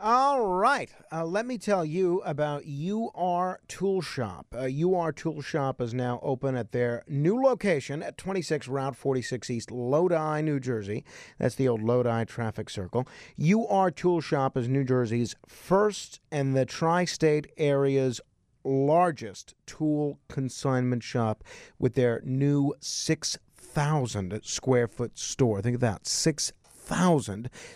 [0.00, 0.88] All right.
[1.10, 4.46] Uh, let me tell you about UR Tool Shop.
[4.54, 9.50] Uh, UR Tool Shop is now open at their new location at 26 Route 46
[9.50, 11.04] East, Lodi, New Jersey.
[11.40, 13.08] That's the old Lodi traffic circle.
[13.42, 18.20] UR Tool Shop is New Jersey's first and the tri state area's
[18.62, 21.42] largest tool consignment shop
[21.76, 25.60] with their new 6,000 square foot store.
[25.60, 26.57] Think of that 6,000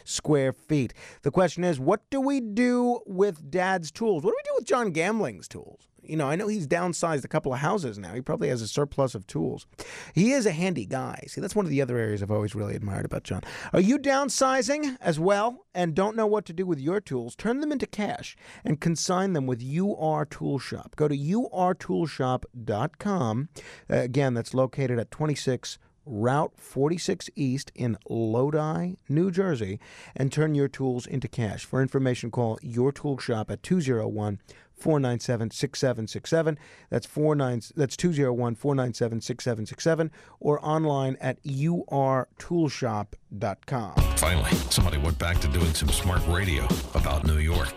[0.04, 0.92] square feet.
[1.22, 4.24] The question is, what do we do with Dad's tools?
[4.24, 5.88] What do we do with John Gambling's tools?
[6.04, 8.12] You know, I know he's downsized a couple of houses now.
[8.12, 9.66] He probably has a surplus of tools.
[10.14, 11.22] He is a handy guy.
[11.28, 13.42] See, that's one of the other areas I've always really admired about John.
[13.72, 17.36] Are you downsizing as well and don't know what to do with your tools?
[17.36, 20.96] Turn them into cash and consign them with UR Tool Shop.
[20.96, 23.48] Go to urtoolshop.com.
[23.88, 29.78] Uh, again, that's located at 26 Route 46 East in Lodi, New Jersey,
[30.16, 31.64] and turn your tools into cash.
[31.64, 34.38] For information, call your tool shop at 201
[34.82, 36.58] 497 6767.
[36.90, 40.10] That's 49 that's 201 497 6767
[40.40, 43.94] or online at urtoolshop.com.
[44.16, 47.72] Finally, somebody went back to doing some smart radio about New York.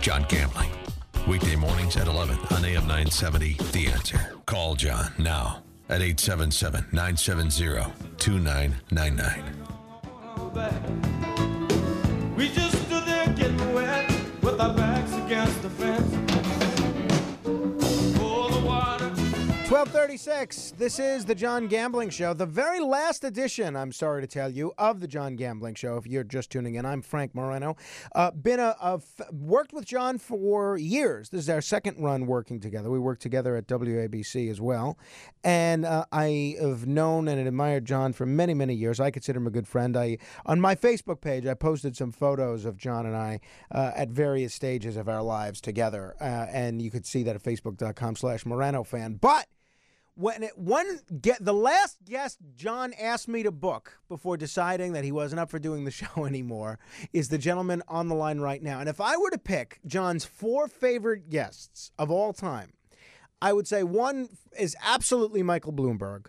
[0.00, 0.70] John Gambling.
[1.26, 3.54] Weekday mornings at 11 on AM 970.
[3.72, 4.36] The answer.
[4.46, 9.66] Call John now at 877 970 2999.
[19.86, 20.72] 1236.
[20.76, 24.72] This is the John Gambling Show, the very last edition, I'm sorry to tell you,
[24.78, 25.96] of the John Gambling Show.
[25.96, 27.76] If you're just tuning in, I'm Frank Morano.
[28.12, 31.28] Uh, been a, a f- worked with John for years.
[31.28, 32.90] This is our second run working together.
[32.90, 34.98] We worked together at WABC as well,
[35.44, 38.98] and uh, I have known and admired John for many, many years.
[38.98, 39.96] I consider him a good friend.
[39.96, 43.38] I on my Facebook page, I posted some photos of John and I
[43.70, 47.42] uh, at various stages of our lives together, uh, and you could see that at
[47.42, 49.14] Facebook.com/slash Moreno fan.
[49.14, 49.46] But
[50.16, 55.04] when it, one get the last guest John asked me to book before deciding that
[55.04, 56.78] he wasn't up for doing the show anymore
[57.12, 58.80] is the gentleman on the line right now.
[58.80, 62.72] And if I were to pick John's four favorite guests of all time,
[63.42, 66.26] I would say one is absolutely Michael Bloomberg.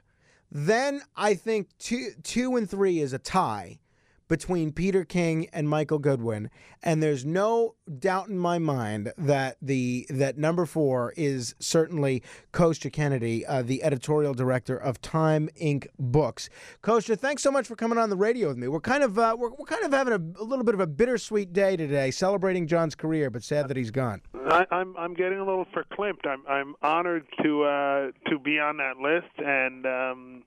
[0.52, 3.80] Then I think two two and three is a tie
[4.28, 6.50] between Peter King and Michael Goodwin,
[6.84, 12.92] and there's no doubt in my mind that the that number four is certainly Kostya
[12.92, 15.88] Kennedy, uh, the editorial director of Time Inc.
[15.98, 16.50] Books.
[16.82, 18.68] Kostya, thanks so much for coming on the radio with me.
[18.68, 20.88] We're kind of uh, we're, we're kind of having a, a little bit of a
[20.88, 24.22] bittersweet day today, celebrating John's career, but sad that he's gone.
[24.50, 26.26] I, I'm I'm getting a little verklempt.
[26.26, 30.44] I'm I'm honored to uh, to be on that list, and um,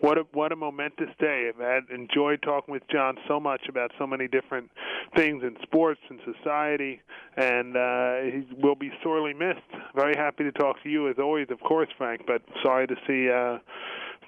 [0.00, 1.50] what a what a momentous day.
[1.60, 4.70] I've enjoyed talking with John so much about so many different
[5.16, 7.00] things in sports and society,
[7.36, 9.60] and uh, he will be sorely missed.
[9.94, 12.22] Very happy to talk to you as always, of course, Frank.
[12.26, 13.58] But sorry to see uh,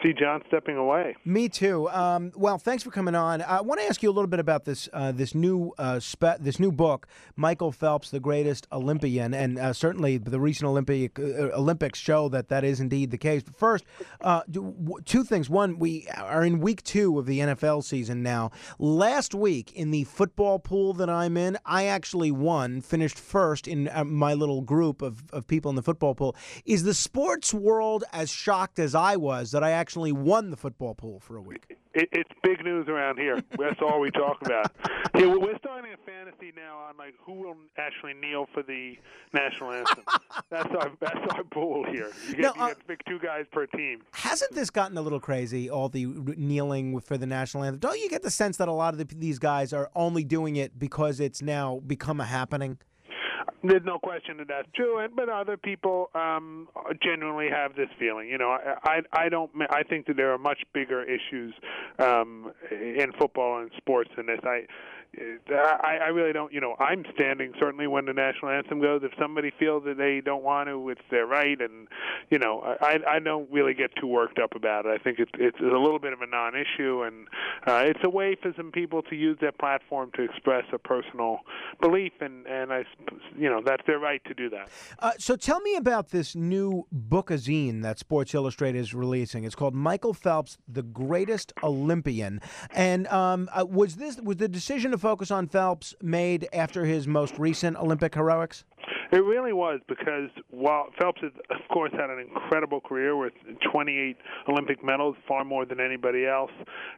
[0.02, 1.16] see John stepping away.
[1.24, 1.88] Me too.
[1.90, 3.42] Um, well, thanks for coming on.
[3.42, 6.38] I want to ask you a little bit about this uh, this new uh, spe-
[6.40, 11.50] this new book, Michael Phelps, the greatest Olympian, and uh, certainly the recent Olympic uh,
[11.52, 13.42] Olympics show that that is indeed the case.
[13.42, 13.84] But first,
[14.20, 15.48] uh, do, two things.
[15.48, 18.50] One, we are in week two of the NFL season now.
[18.78, 23.88] Last week in the football pool that I'm in, I actually won, finished first in
[23.88, 26.36] uh, my little group of, of people in the football pool.
[26.64, 30.94] Is the sports world as shocked as I was that I actually won the football
[30.94, 31.76] pool for a week?
[31.92, 33.42] It, it's big news around here.
[33.58, 34.72] That's all we talk about.
[35.16, 38.98] Yeah, we're starting a fantasy now on like who will actually kneel for the
[39.32, 40.02] national anthem.
[40.50, 42.10] that's our that's our pool here.
[42.26, 44.02] You get, No, you uh, get to pick two guys per team.
[44.12, 45.70] Hasn't this gotten a little crazy?
[45.70, 47.78] All the kneeling for the national anthem.
[47.78, 50.56] Don't you get the sense that a lot of the, these guys are only doing
[50.56, 52.78] it because it's now become a happening?
[53.66, 56.68] There's no question that that's true, and but other people um,
[57.02, 58.28] genuinely have this feeling.
[58.28, 59.50] You know, I, I I don't.
[59.70, 61.54] I think that there are much bigger issues
[61.98, 64.40] um, in football and sports than this.
[64.44, 64.66] I
[65.50, 66.52] I, I really don't.
[66.52, 69.02] You know, I'm standing certainly when the national anthem goes.
[69.04, 71.88] If somebody feels that they don't want to, it's their right, and
[72.30, 74.90] you know, I I don't really get too worked up about it.
[74.90, 77.28] I think it's it's a little bit of a non-issue, and
[77.66, 81.40] uh, it's a way for some people to use their platform to express a personal
[81.80, 82.84] belief, and and I,
[83.36, 84.68] you know, that's their right to do that.
[84.98, 89.44] Uh, so tell me about this new bookazine that Sports Illustrated is releasing.
[89.44, 92.40] It's called Michael Phelps, the Greatest Olympian.
[92.72, 97.06] And um, uh, was this was the decision to focus on Phelps made after his
[97.06, 98.64] most recent Olympic heroics?
[99.12, 103.34] It really was because while Phelps has, of course, had an incredible career with
[103.70, 104.16] 28
[104.48, 106.50] Olympic medals, far more than anybody else,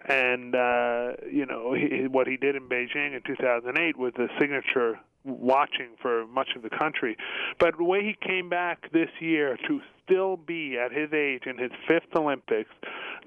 [0.08, 5.00] and uh, you know he, what he did in Beijing in 2008 was a signature
[5.24, 7.16] watching for much of the country.
[7.58, 11.58] But the way he came back this year to still be at his age in
[11.58, 12.70] his fifth Olympics,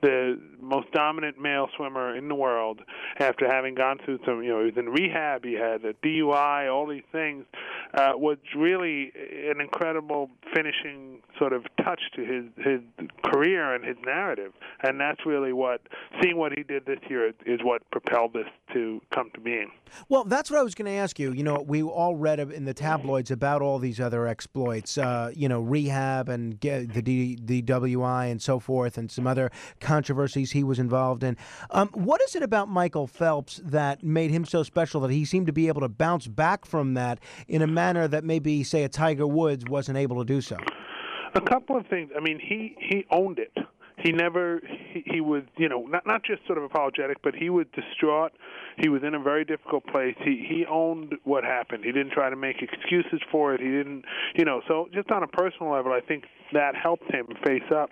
[0.01, 2.81] the most dominant male swimmer in the world,
[3.19, 6.71] after having gone through some, you know, he was in rehab, he had a DUI,
[6.71, 7.45] all these things,
[7.93, 9.11] uh, was really
[9.49, 12.81] an incredible finishing sort of touch to his his
[13.23, 14.51] career and his narrative,
[14.83, 15.81] and that's really what
[16.21, 19.71] seeing what he did this year is what propelled this to come to being.
[20.07, 21.31] Well, that's what I was going to ask you.
[21.31, 25.49] You know, we all read in the tabloids about all these other exploits, uh, you
[25.49, 29.51] know, rehab and the DWI and so forth, and some other
[29.89, 31.35] controversies he was involved in.
[31.71, 35.47] Um, what is it about Michael Phelps that made him so special that he seemed
[35.47, 38.89] to be able to bounce back from that in a manner that maybe, say, a
[38.89, 40.57] Tiger Woods wasn't able to do so?
[41.33, 42.11] A couple of things.
[42.15, 43.51] I mean, he he owned it.
[44.01, 47.49] He never he, he was you know not not just sort of apologetic, but he
[47.49, 48.31] was distraught.
[48.77, 50.15] He was in a very difficult place.
[50.23, 51.83] He he owned what happened.
[51.85, 53.61] He didn't try to make excuses for it.
[53.61, 54.61] He didn't you know.
[54.67, 57.91] So just on a personal level, I think that helped him face up.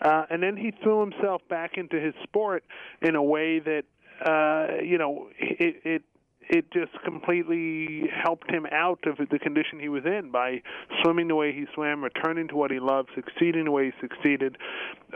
[0.00, 2.64] Uh, and then he threw himself back into his sport
[3.02, 3.84] in a way that
[4.24, 6.02] uh, you know it it
[6.48, 10.62] it just completely helped him out of the condition he was in by
[11.02, 14.56] swimming the way he swam, returning to what he loved, succeeding the way he succeeded.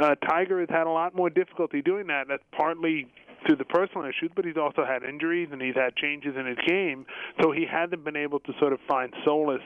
[0.00, 2.28] Uh, Tiger has had a lot more difficulty doing that.
[2.28, 3.06] That's partly
[3.46, 6.58] through the personal issues, but he's also had injuries and he's had changes in his
[6.66, 7.06] game,
[7.40, 9.60] so he hasn't been able to sort of find solace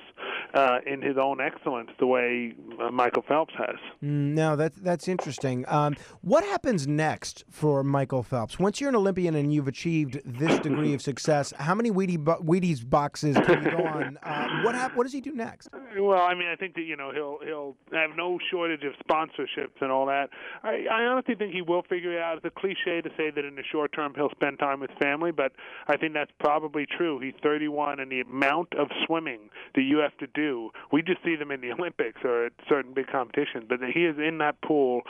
[0.54, 3.76] uh, in his own excellence the way uh, Michael Phelps has.
[4.02, 5.64] Mm, No, that that's interesting.
[5.68, 10.58] Um, what happens next for Michael Phelps once you're an Olympian and you've achieved this
[10.60, 11.52] degree of success?
[11.58, 14.18] How many Wheatie bo- Wheaties boxes can you go on?
[14.22, 15.68] Uh, what hap- What does he do next?
[15.98, 19.80] Well, I mean, I think that you know he'll he'll have no shortage of sponsorships
[19.80, 20.28] and all that.
[20.62, 22.36] I, I honestly think he will figure it out.
[22.36, 25.32] It's a cliche to say that in the short term he'll spend time with family,
[25.32, 25.52] but
[25.88, 27.18] I think that's probably true.
[27.20, 31.36] He's 31, and the amount of swimming that you have to do, we just see
[31.36, 35.02] them in the Olympics or at certain big competitions, but he is in that pool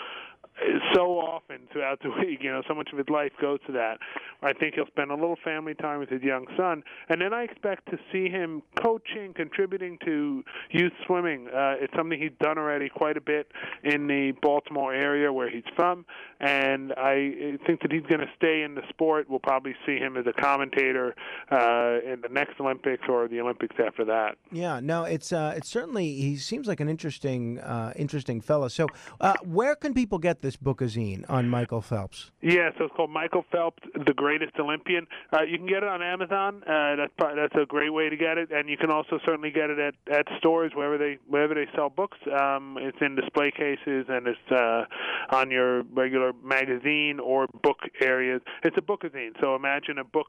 [0.94, 2.40] so often throughout the week.
[2.42, 3.98] You know, so much of his life goes to that.
[4.42, 7.42] I think he'll spend a little family time with his young son, and then I
[7.42, 11.48] expect to see him coaching, contributing to youth swimming.
[11.48, 13.50] Uh, it's something he's done already quite a bit
[13.82, 16.04] in the Baltimore area where he's from,
[16.40, 19.28] and I think that he's going to stay in the sport.
[19.28, 21.14] We'll probably see him as a commentator
[21.50, 24.36] uh, in the next Olympics or the Olympics after that.
[24.52, 28.68] Yeah, no, it's uh, it's certainly he seems like an interesting uh, interesting fellow.
[28.68, 28.86] So,
[29.20, 32.30] uh, where can people get this bookazine on Michael Phelps?
[32.42, 35.06] Yeah, so it's called Michael Phelps, the Greatest Olympian.
[35.32, 36.62] Uh, you can get it on Amazon.
[36.62, 39.50] Uh, that's pro- that's a great way to get it, and you can also certainly
[39.50, 42.18] get it at, at stores wherever they wherever they sell books.
[42.26, 44.84] Um, it's in display cases and it's uh,
[45.30, 48.42] on your regular magazine or book areas.
[48.62, 49.32] It's a bookazine.
[49.40, 50.28] So imagine a book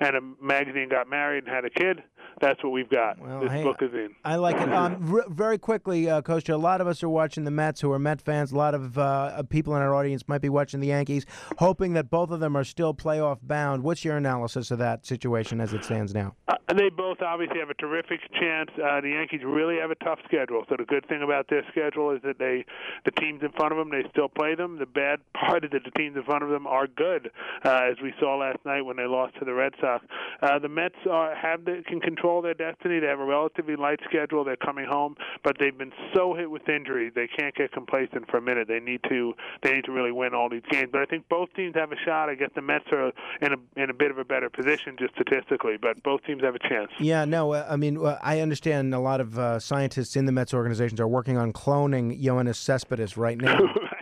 [0.00, 2.02] and a magazine got married and had a kid.
[2.42, 3.18] That's what we've got.
[3.18, 3.62] this hey,
[4.04, 4.10] in.
[4.24, 4.72] I like it.
[4.72, 7.92] Um, r- very quickly, uh, Kostya, a lot of us are watching the Mets who
[7.92, 8.50] are Met fans.
[8.50, 11.24] A lot of uh, people in our audience might be watching the Yankees,
[11.58, 13.84] hoping that both of them are still playoff bound.
[13.84, 16.34] What's your analysis of that situation as it stands now?
[16.48, 18.70] Uh, they both obviously have a terrific chance.
[18.74, 20.64] Uh, the Yankees really have a tough schedule.
[20.68, 22.64] So the good thing about their schedule is that they,
[23.04, 24.80] the teams in front of them, they still play them.
[24.80, 27.30] The bad part is that the teams in front of them are good,
[27.64, 30.04] uh, as we saw last night when they lost to the Red Sox.
[30.42, 33.00] Uh, the Mets are, have the, can control their destiny.
[33.00, 34.44] They have a relatively light schedule.
[34.44, 38.38] They're coming home, but they've been so hit with injury they can't get complacent for
[38.38, 38.68] a minute.
[38.68, 40.90] They need to they need to really win all these games.
[40.92, 42.28] But I think both teams have a shot.
[42.28, 45.14] I guess the Mets are in a in a bit of a better position just
[45.14, 46.90] statistically, but both teams have a chance.
[47.00, 50.54] Yeah, no, uh, I mean, I understand a lot of uh, scientists in the Mets
[50.54, 53.58] organizations are working on cloning Yoenis Cespedes right now.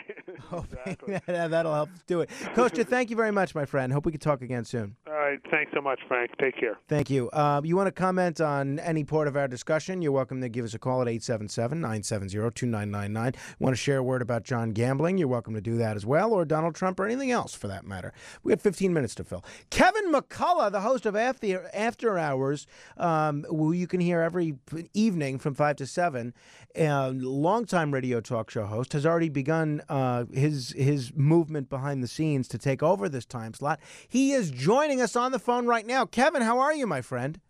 [0.50, 2.30] Hoping that, that'll help do it.
[2.54, 3.92] Kostya, thank you very much, my friend.
[3.92, 4.96] Hope we can talk again soon.
[5.06, 5.38] All right.
[5.50, 6.30] Thanks so much, Frank.
[6.38, 6.78] Take care.
[6.88, 7.30] Thank you.
[7.30, 10.02] Uh, you want to comment on any part of our discussion?
[10.02, 13.34] You're welcome to give us a call at 877 970 2999.
[13.58, 15.18] Want to share a word about John gambling?
[15.18, 17.86] You're welcome to do that as well, or Donald Trump, or anything else for that
[17.86, 18.12] matter.
[18.42, 19.44] We had 15 minutes to fill.
[19.70, 24.56] Kevin McCullough, the host of After, After Hours, um, who you can hear every
[24.94, 26.34] evening from 5 to 7,
[26.78, 32.08] uh, longtime radio talk show host, has already begun uh, his, his movement behind the
[32.08, 33.80] scenes to take over this time slot.
[34.08, 36.06] He is joining us on the phone right now.
[36.06, 37.40] Kevin, how are you, my friend?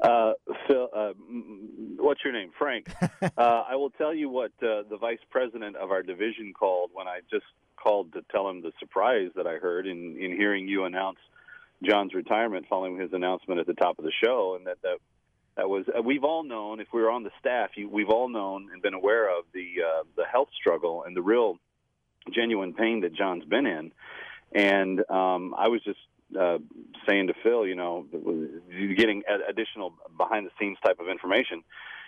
[0.00, 0.32] Uh,
[0.66, 1.12] Phil, uh,
[1.96, 2.50] what's your name?
[2.58, 2.88] Frank.
[3.22, 7.06] uh, I will tell you what uh, the vice president of our division called when
[7.06, 10.84] I just called to tell him the surprise that I heard in, in hearing you
[10.84, 11.18] announce
[11.82, 14.98] John's retirement following his announcement at the top of the show, and that that
[15.56, 18.28] that was uh, we've all known if we were on the staff, you, we've all
[18.28, 21.58] known and been aware of the uh, the health struggle and the real
[22.32, 23.92] genuine pain that John's been in,
[24.52, 25.98] and um, I was just
[26.38, 26.58] uh,
[27.06, 28.06] saying to Phil, you know,
[28.96, 31.62] getting additional behind the scenes type of information.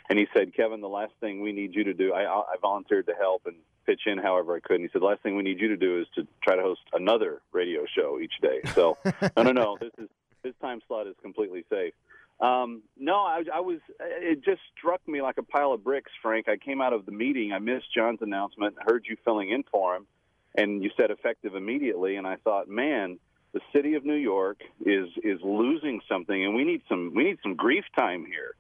[0.09, 3.07] And he said, Kevin, the last thing we need you to do, I, I volunteered
[3.07, 3.57] to help and
[3.87, 4.77] pitch in however I could.
[4.77, 6.63] And he said, the last thing we need you to do is to try to
[6.63, 8.61] host another radio show each day.
[8.75, 8.99] So,
[9.37, 10.09] no, no, no, this is
[10.43, 11.93] this time slot is completely safe.
[12.39, 13.79] Um, no, I, I was.
[13.99, 16.49] It just struck me like a pile of bricks, Frank.
[16.49, 17.53] I came out of the meeting.
[17.53, 18.77] I missed John's announcement.
[18.79, 20.07] Heard you filling in for him,
[20.55, 22.17] and you said effective immediately.
[22.17, 23.19] And I thought, man,
[23.53, 27.39] the city of New York is is losing something, and we need some we need
[27.43, 28.55] some grief time here.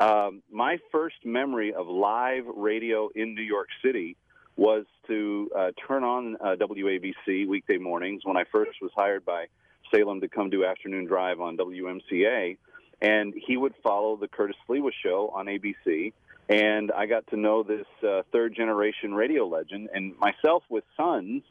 [0.00, 4.16] Um, my first memory of live radio in New York City
[4.56, 9.46] was to uh, turn on uh, WABC weekday mornings when I first was hired by
[9.94, 12.56] Salem to come do afternoon drive on WMCA,
[13.00, 16.12] and he would follow the Curtis Sliwa show on ABC.
[16.48, 21.42] And I got to know this uh, third generation radio legend, and myself with sons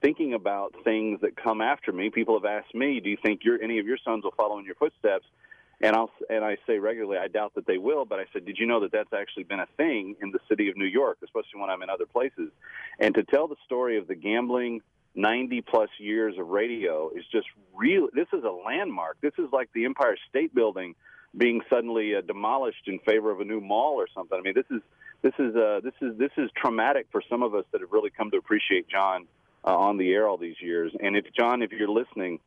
[0.00, 2.10] thinking about things that come after me.
[2.10, 4.64] People have asked me, "Do you think your any of your sons will follow in
[4.64, 5.26] your footsteps?"
[5.82, 8.06] And I'll and I say regularly, I doubt that they will.
[8.06, 10.70] But I said, "Did you know that that's actually been a thing in the city
[10.70, 12.50] of New York, especially when I'm in other places?"
[12.98, 14.80] And to tell the story of the gambling
[15.16, 18.08] 90 plus years of radio is just real.
[18.12, 19.18] This is a landmark.
[19.22, 20.94] This is like the Empire State Building
[21.36, 24.38] being suddenly uh, demolished in favor of a new mall or something.
[24.38, 24.82] I mean, this is
[25.22, 28.10] this is uh, this is this is traumatic for some of us that have really
[28.10, 29.26] come to appreciate John
[29.64, 30.92] uh, on the air all these years.
[31.00, 32.40] And if John, if you're listening,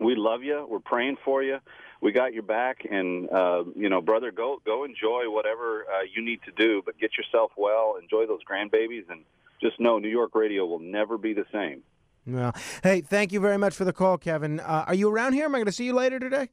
[0.00, 0.66] we love you.
[0.68, 1.58] We're praying for you.
[2.00, 6.24] We got your back, and uh, you know, brother, go go enjoy whatever uh, you
[6.24, 7.96] need to do, but get yourself well.
[8.00, 9.24] Enjoy those grandbabies, and
[9.60, 11.82] just know New York radio will never be the same.
[12.28, 14.60] Well, hey, thank you very much for the call, Kevin.
[14.60, 15.46] Uh, are you around here?
[15.46, 16.48] Am I going to see you later today?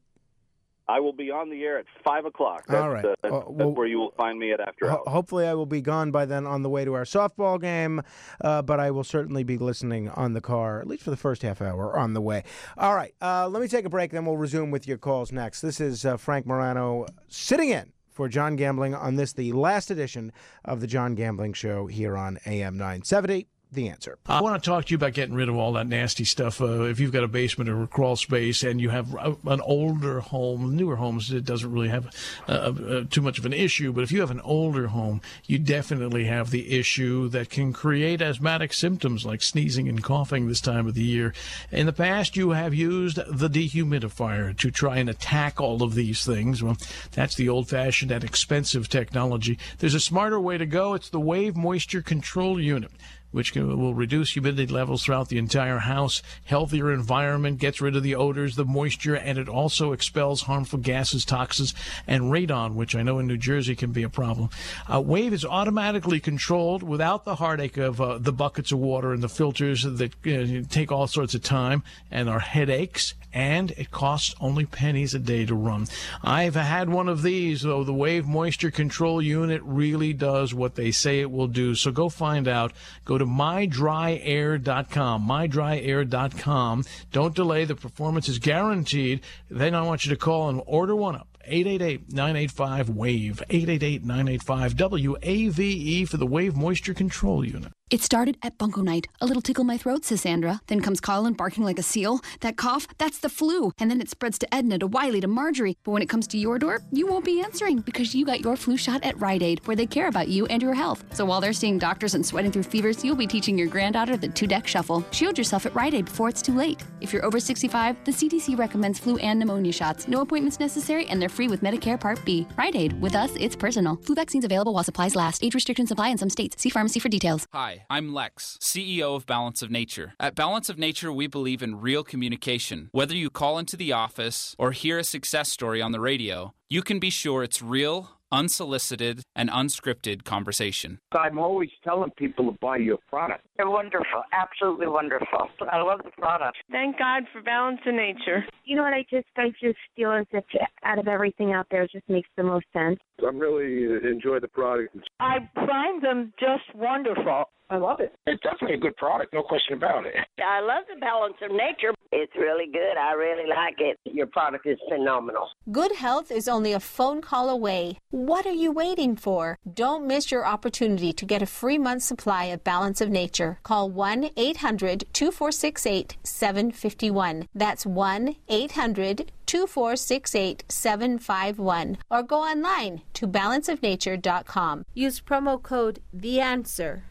[0.88, 2.66] I will be on the air at five o'clock.
[2.68, 3.04] That's, All right.
[3.04, 5.56] uh, that's, Uh, that's well- where you will find me at after Ho- hopefully, I
[5.56, 8.04] will be gone by then on the way to our softball game,
[8.42, 11.42] uh, but I will certainly be listening on the car, at least for the first
[11.42, 12.44] half hour on the way.
[12.78, 15.62] All right, uh, let me take a break, then we'll resume with your calls next.
[15.62, 20.32] This is uh, Frank Morano sitting in for John Gambling on this, the last edition
[20.64, 23.48] of the John Gambling Show here on AM 970.
[23.76, 24.18] The answer.
[24.26, 26.62] I want to talk to you about getting rid of all that nasty stuff.
[26.62, 29.14] Uh, if you've got a basement or a crawl space and you have
[29.46, 32.08] an older home, newer homes, it doesn't really have
[32.48, 33.92] uh, uh, too much of an issue.
[33.92, 38.22] But if you have an older home, you definitely have the issue that can create
[38.22, 41.34] asthmatic symptoms like sneezing and coughing this time of the year.
[41.70, 46.24] In the past, you have used the dehumidifier to try and attack all of these
[46.24, 46.64] things.
[46.64, 46.78] Well,
[47.12, 49.60] that's the old fashioned and expensive technology.
[49.80, 50.94] There's a smarter way to go.
[50.94, 52.92] It's the Wave Moisture Control Unit
[53.36, 58.02] which can, will reduce humidity levels throughout the entire house, healthier environment, gets rid of
[58.02, 61.74] the odors, the moisture, and it also expels harmful gases, toxins,
[62.08, 64.50] and radon, which I know in New Jersey can be a problem.
[64.92, 69.22] Uh, Wave is automatically controlled without the heartache of uh, the buckets of water and
[69.22, 74.34] the filters that uh, take all sorts of time and are headaches and it costs
[74.40, 75.86] only pennies a day to run.
[76.24, 77.84] I've had one of these, though.
[77.84, 81.76] The Wave Moisture Control Unit really does what they say it will do.
[81.76, 82.72] So go find out.
[83.04, 85.28] Go to mydryair.com.
[85.28, 86.84] Mydryair.com.
[87.12, 87.66] Don't delay.
[87.66, 89.22] The performance is guaranteed.
[89.50, 91.28] Then I want you to call and order one up.
[91.50, 93.44] 888-985-WAVE.
[93.50, 97.72] 888-985-WAVE E for the Wave Moisture Control Unit.
[97.92, 99.08] It started at Bunko Night.
[99.22, 100.60] A little tickle my throat, says Sandra.
[100.66, 102.20] Then comes Colin barking like a seal.
[102.40, 103.74] That cough, that's the flu.
[103.78, 105.78] And then it spreads to Edna, to Wiley, to Marjorie.
[105.84, 108.56] But when it comes to your door, you won't be answering because you got your
[108.56, 111.04] flu shot at Rite Aid, where they care about you and your health.
[111.14, 114.30] So while they're seeing doctors and sweating through fevers, you'll be teaching your granddaughter the
[114.30, 115.06] two deck shuffle.
[115.12, 116.84] Shield yourself at Rite Aid before it's too late.
[117.02, 120.08] If you're over 65, the CDC recommends flu and pneumonia shots.
[120.08, 122.48] No appointments necessary, and they're free with Medicare Part B.
[122.58, 123.00] Rite Aid.
[123.00, 123.98] With us, it's personal.
[123.98, 125.44] Flu vaccines available while supplies last.
[125.44, 126.60] Age restrictions apply in some states.
[126.60, 127.46] See pharmacy for details.
[127.54, 130.14] Hi, Hi, I'm Lex, CEO of Balance of Nature.
[130.20, 132.90] At Balance of Nature, we believe in real communication.
[132.92, 136.82] Whether you call into the office or hear a success story on the radio, you
[136.82, 141.00] can be sure it's real, unsolicited, and unscripted conversation.
[141.12, 143.46] I'm always telling people to buy your product.
[143.58, 145.50] They're wonderful, absolutely wonderful.
[145.72, 146.58] I love the product.
[146.72, 148.46] Thank God for balance in nature.
[148.64, 148.94] You know what?
[148.94, 150.44] I just I just feel as if
[150.84, 153.00] out of everything out there, it just makes the most sense.
[153.26, 154.98] I'm really uh, enjoy the product.
[155.20, 157.46] I find them just wonderful.
[157.70, 158.14] I love it.
[158.28, 160.16] It's definitely a good product, no question about it.
[160.44, 161.94] I love the balance of nature.
[162.12, 162.98] It's really good.
[162.98, 163.98] I really like it.
[164.06, 165.50] Your product is phenomenal.
[165.72, 168.00] Good health is only a phone call away.
[168.12, 169.58] What are you waiting for?
[169.72, 173.60] Don't miss your opportunity to get a free month supply of Balance of Nature.
[173.64, 177.48] Call 1 800 2468 751.
[177.54, 181.98] That's 1 800 2468 751.
[182.10, 184.86] Or go online to balanceofnature.com.
[184.94, 187.04] Use promo code The Answer.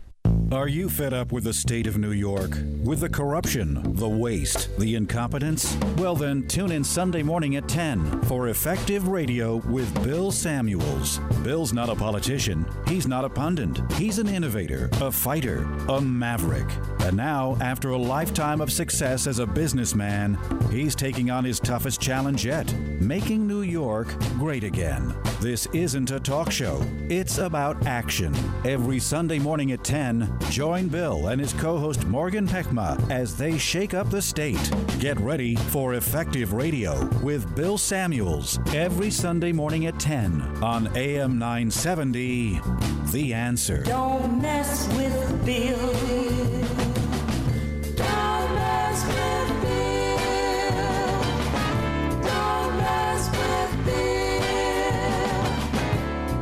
[0.53, 2.59] Are you fed up with the state of New York?
[2.82, 5.76] With the corruption, the waste, the incompetence?
[5.97, 11.18] Well, then tune in Sunday morning at 10 for Effective Radio with Bill Samuels.
[11.42, 12.66] Bill's not a politician.
[12.86, 13.80] He's not a pundit.
[13.92, 16.68] He's an innovator, a fighter, a maverick.
[17.01, 20.38] And now, after a lifetime of success as a businessman,
[20.70, 22.72] he's taking on his toughest challenge yet
[23.05, 25.14] making New York great again.
[25.40, 28.34] This isn't a talk show, it's about action.
[28.64, 33.59] Every Sunday morning at 10, join Bill and his co host Morgan Peckma as they
[33.59, 34.70] shake up the state.
[34.99, 41.39] Get ready for Effective Radio with Bill Samuels every Sunday morning at 10 on AM
[41.39, 42.61] 970.
[43.12, 43.82] The answer.
[43.82, 45.93] Don't mess with Bill.
[47.97, 50.18] Don't mess with Bill.
[52.22, 54.43] Don't mess with Bill.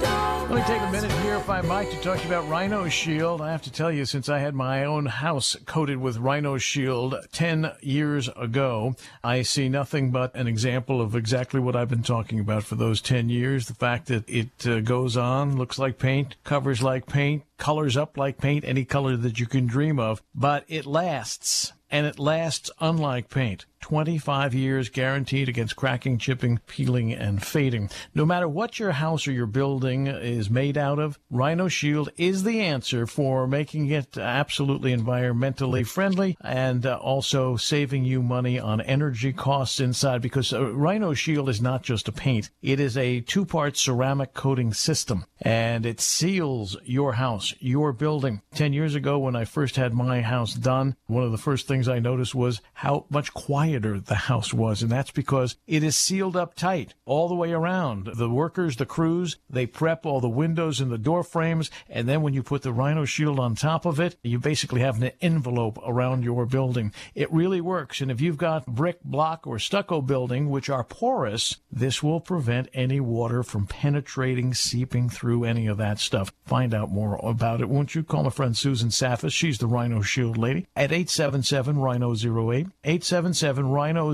[0.01, 3.41] Don't Let me take a minute I might, to talk to you about Rhino Shield.
[3.41, 7.15] I have to tell you, since I had my own house coated with Rhino Shield
[7.33, 12.39] 10 years ago, I see nothing but an example of exactly what I've been talking
[12.39, 13.67] about for those 10 years.
[13.67, 18.19] The fact that it uh, goes on, looks like paint, covers like paint, colors up
[18.19, 21.73] like paint, any color that you can dream of, but it lasts.
[21.91, 23.65] And it lasts unlike paint.
[23.83, 27.91] 25 years guaranteed against cracking, chipping, peeling, and fading.
[28.15, 32.45] No matter what your house or your building is made out of, Rhino Shield is
[32.45, 38.81] the answer for making it absolutely environmentally friendly and uh, also saving you money on
[38.81, 42.51] energy costs inside because uh, Rhino Shield is not just a paint.
[42.63, 48.43] It is a two-part ceramic coating system and it seals your house, your building.
[48.55, 51.89] 10 years ago when I first had my house done, one of the first things
[51.89, 54.83] I noticed was how much quieter the house was.
[54.83, 58.11] And that's because it is sealed up tight all the way around.
[58.15, 61.71] The workers, the crews, they prep all the windows and the door frames.
[61.89, 65.01] And then when you put the Rhino Shield on top of it, you basically have
[65.03, 66.93] an envelope around your building.
[67.15, 68.01] It really works.
[68.01, 72.69] And if you've got brick, block, or stucco building, which are porous, this will prevent
[72.75, 76.33] any water from penetrating, seeping through any of that stuff.
[76.45, 77.69] Find out more about it.
[77.69, 79.33] Won't you call my friend Susan Saffis?
[79.33, 84.13] She's the Rhino Shield lady at 877 Rhino 08, 877 Rhino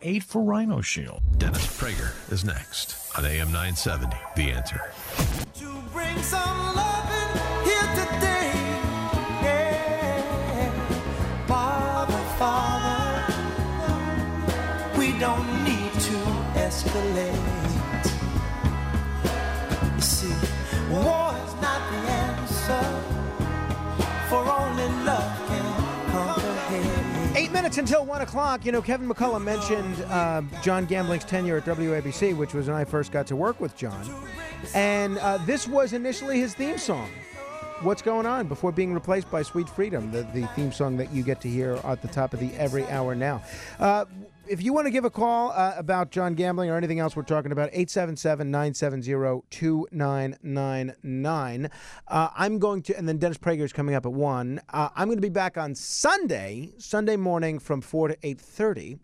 [0.00, 1.22] 08 for Rhino Shield.
[1.36, 4.16] Dennis Prager is next on AM 970.
[4.36, 4.80] The answer.
[5.92, 7.30] bring some loving
[7.64, 8.52] here today.
[9.42, 10.70] Yeah.
[11.46, 13.34] Father, Father,
[14.98, 16.18] we don't need to
[16.54, 17.38] escalate.
[19.96, 20.34] You see,
[20.90, 21.27] war
[27.58, 28.64] minutes until one o'clock.
[28.64, 32.84] You know, Kevin McCullough mentioned uh, John Gambling's tenure at WABC, which was when I
[32.84, 34.08] first got to work with John.
[34.74, 37.10] And uh, this was initially his theme song.
[37.82, 41.24] What's going on before being replaced by Sweet Freedom, the, the theme song that you
[41.24, 43.42] get to hear at the top of the every hour now.
[43.80, 44.04] Uh,
[44.48, 47.22] if you want to give a call uh, about John Gambling or anything else we're
[47.22, 51.70] talking about, 877 970 2999.
[52.08, 54.60] Uh, I'm going to, and then Dennis Prager is coming up at 1.
[54.70, 58.98] Uh, I'm going to be back on Sunday, Sunday morning from 4 to 8.30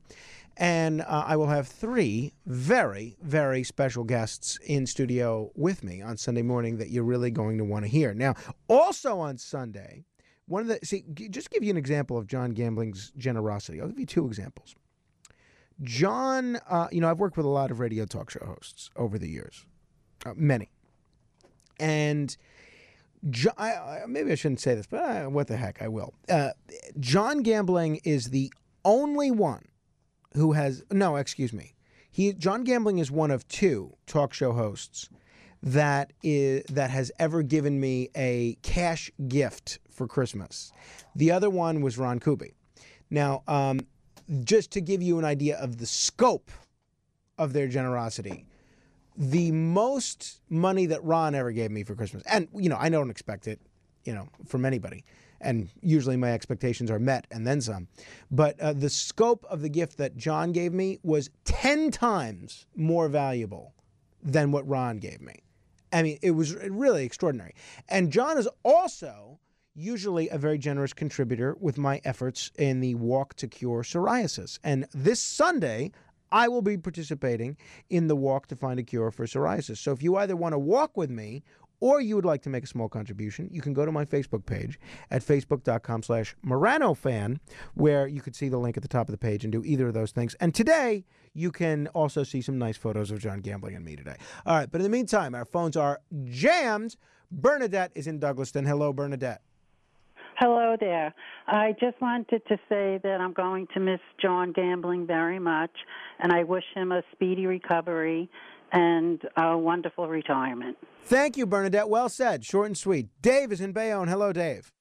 [0.57, 6.17] and uh, I will have three very, very special guests in studio with me on
[6.17, 8.15] Sunday morning that you're really going to want to hear.
[8.15, 8.35] Now,
[8.69, 10.05] also on Sunday,
[10.47, 13.81] one of the see, just give you an example of John Gambling's generosity.
[13.81, 14.77] I'll give you two examples.
[15.83, 19.19] John, uh, you know, I've worked with a lot of radio talk show hosts over
[19.19, 19.65] the years,
[20.27, 20.71] uh, many,
[21.79, 22.37] and.
[23.57, 26.13] I, I, maybe I shouldn't say this, but uh, what the heck, I will.
[26.29, 26.51] Uh,
[27.01, 28.53] John Gambling is the
[28.85, 29.65] only one
[30.35, 31.75] who has no, excuse me.
[32.11, 35.09] He John Gambling is one of two talk show hosts
[35.63, 40.73] that is that has ever given me a cash gift for Christmas.
[41.17, 42.53] The other one was Ron Kuby.
[43.11, 43.81] Now, um,
[44.45, 46.51] just to give you an idea of the scope
[47.39, 48.47] of their generosity,
[49.17, 53.11] the most money that Ron ever gave me for Christmas, and you know, I don't
[53.11, 53.61] expect it,
[54.05, 55.05] you know, from anybody,
[55.41, 57.89] and usually my expectations are met and then some.
[58.31, 63.09] But uh, the scope of the gift that John gave me was 10 times more
[63.09, 63.75] valuable
[64.23, 65.43] than what Ron gave me.
[65.93, 67.55] I mean, it was really extraordinary.
[67.89, 69.39] And John is also
[69.75, 74.59] usually a very generous contributor with my efforts in the Walk to Cure Psoriasis.
[74.63, 75.91] And this Sunday,
[76.31, 77.57] I will be participating
[77.91, 79.79] in the walk to find a cure for psoriasis.
[79.79, 81.45] So if you either want to walk with me
[81.81, 84.47] or you would like to make a small contribution, you can go to my Facebook
[84.47, 87.39] page at facebook.com slash Morano fan,
[87.75, 89.89] where you could see the link at the top of the page and do either
[89.89, 90.35] of those things.
[90.41, 91.05] And today,
[91.35, 94.17] you can also see some nice photos of John Gambling and me today.
[94.47, 96.97] All right, but in the meantime, our phones are jammed.
[97.31, 98.67] Bernadette is in Douglaston.
[98.67, 99.43] Hello, Bernadette.
[100.37, 101.15] Hello there.
[101.47, 105.71] I just wanted to say that I'm going to miss John Gambling very much,
[106.19, 108.29] and I wish him a speedy recovery
[108.73, 110.77] and a wonderful retirement.
[111.05, 111.89] Thank you, Bernadette.
[111.89, 112.45] Well said.
[112.45, 113.09] Short and sweet.
[113.23, 114.09] Dave is in Bayonne.
[114.09, 114.73] Hello, Dave.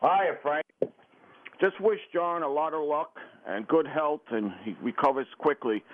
[0.00, 0.64] Hi, Frank.
[1.60, 5.84] Just wish John a lot of luck and good health, and he recovers quickly.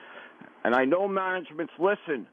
[0.64, 2.28] And I know management's listen.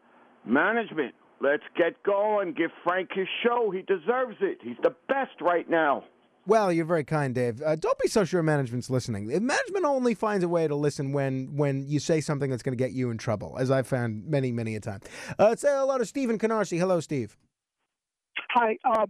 [0.45, 2.53] Management, let's get going.
[2.53, 3.71] Give Frank his show.
[3.71, 4.59] He deserves it.
[4.61, 6.03] He's the best right now.
[6.45, 7.61] Well, you're very kind, Dave.
[7.61, 9.27] Uh, don't be so sure management's listening.
[9.27, 12.83] Management only finds a way to listen when when you say something that's going to
[12.83, 15.01] get you in trouble, as I've found many, many a time.
[15.37, 16.79] Uh, let's say hello to Stephen Canarsie.
[16.79, 17.37] Hello, Steve.
[18.51, 18.77] Hi.
[18.83, 19.05] Uh,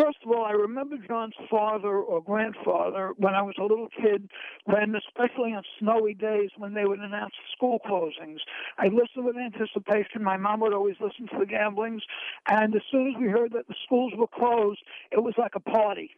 [0.00, 4.30] first of all, I remember John's father or grandfather when I was a little kid,
[4.64, 8.38] when especially on snowy days when they would announce school closings.
[8.78, 10.22] I listened with anticipation.
[10.22, 12.02] My mom would always listen to the gamblings,
[12.48, 14.80] and as soon as we heard that the schools were closed,
[15.12, 16.12] it was like a party.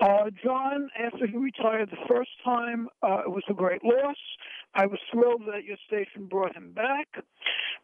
[0.00, 4.16] Uh, John, after he retired the first time, uh, it was a great loss.
[4.74, 7.06] I was thrilled that your station brought him back.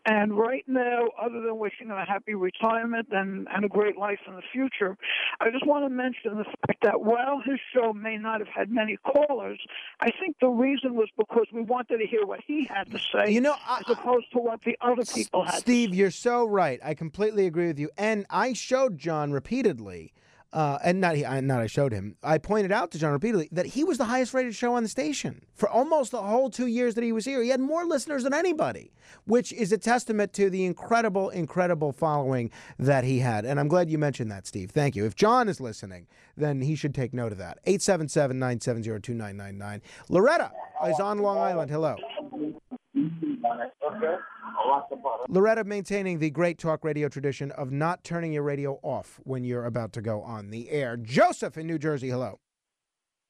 [0.06, 4.20] And right now, other than wishing him a happy retirement and, and a great life
[4.26, 4.96] in the future,
[5.40, 8.70] I just want to mention the fact that while his show may not have had
[8.70, 9.60] many callers,
[10.00, 13.32] I think the reason was because we wanted to hear what he had to say
[13.32, 16.80] You know, as opposed to what the other people had Steve, you're so right.
[16.82, 17.90] I completely agree with you.
[17.98, 20.14] And I showed John repeatedly,
[20.52, 22.16] uh, and not he, I- not I showed him.
[22.22, 24.88] I pointed out to John repeatedly that he was the highest rated show on the
[24.88, 27.42] station for almost the whole two years that he was here.
[27.42, 28.92] He had more listeners than anybody,
[29.26, 33.44] which is a testament to the incredible, incredible following that he had.
[33.44, 34.70] And I'm glad you mentioned that, Steve.
[34.70, 35.04] Thank you.
[35.04, 37.58] If John is listening, then he should take note of that.
[37.66, 39.82] 877 970 2999.
[40.08, 40.50] Loretta
[40.86, 41.70] is on Long Island.
[41.70, 41.96] Hello.
[45.28, 49.66] Loretta maintaining the great talk radio tradition of not turning your radio off when you're
[49.66, 50.96] about to go on the air.
[50.96, 52.40] Joseph in New Jersey, hello.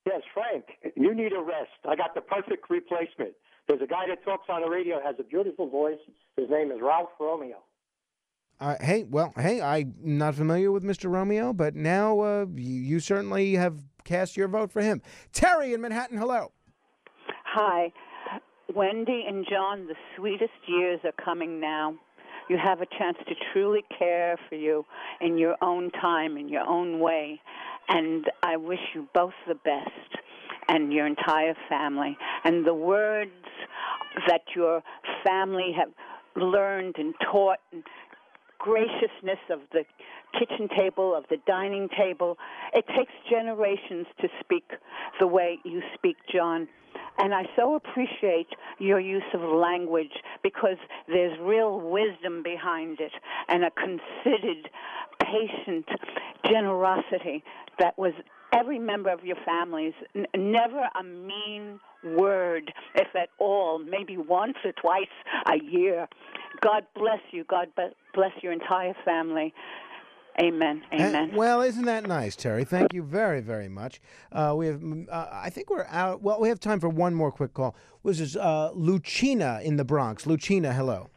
[0.07, 0.65] Yes, Frank,
[0.97, 1.71] you need a rest.
[1.87, 3.33] I got the perfect replacement.
[3.67, 5.99] There's a guy that talks on the radio, has a beautiful voice.
[6.37, 7.59] His name is Ralph Romeo.
[8.61, 11.11] Uh, hey, well, hey, I'm not familiar with Mr.
[11.11, 15.03] Romeo, but now uh, you, you certainly have cast your vote for him.
[15.33, 16.53] Terry in Manhattan, hello.
[17.45, 17.93] Hi.
[18.75, 21.95] Wendy and John, the sweetest years are coming now.
[22.51, 24.85] You have a chance to truly care for you
[25.21, 27.41] in your own time, in your own way.
[27.89, 30.23] And I wish you both the best
[30.69, 32.16] and your entire family.
[32.45, 33.31] And the words
[34.27, 34.83] that your
[35.25, 35.89] family have
[36.37, 37.83] learned and taught and
[38.59, 39.85] graciousness of the
[40.39, 42.37] kitchen table, of the dining table.
[42.75, 44.64] It takes generations to speak
[45.21, 46.69] the way you speak, John.
[47.19, 48.49] And I so appreciate
[48.79, 50.12] your use of language
[50.43, 50.77] because
[51.09, 53.12] there's real wisdom behind it
[53.49, 54.69] and a considered,
[55.21, 55.87] patient
[56.49, 57.43] generosity
[57.79, 58.12] that was
[58.55, 59.93] every member of your families.
[60.14, 65.07] N- never a mean word, if at all, maybe once or twice
[65.47, 66.09] a year.
[66.61, 67.45] God bless you.
[67.45, 67.69] God
[68.14, 69.53] bless your entire family.
[70.41, 70.82] Amen.
[70.93, 71.30] Amen.
[71.32, 72.64] Uh, well, isn't that nice, Terry?
[72.64, 74.01] Thank you very, very much.
[74.30, 76.22] Uh, we have, mm, uh, I think we're out.
[76.22, 77.74] Well, we have time for one more quick call.
[78.05, 80.26] This is uh, Lucina in the Bronx.
[80.26, 81.11] Lucina, hello.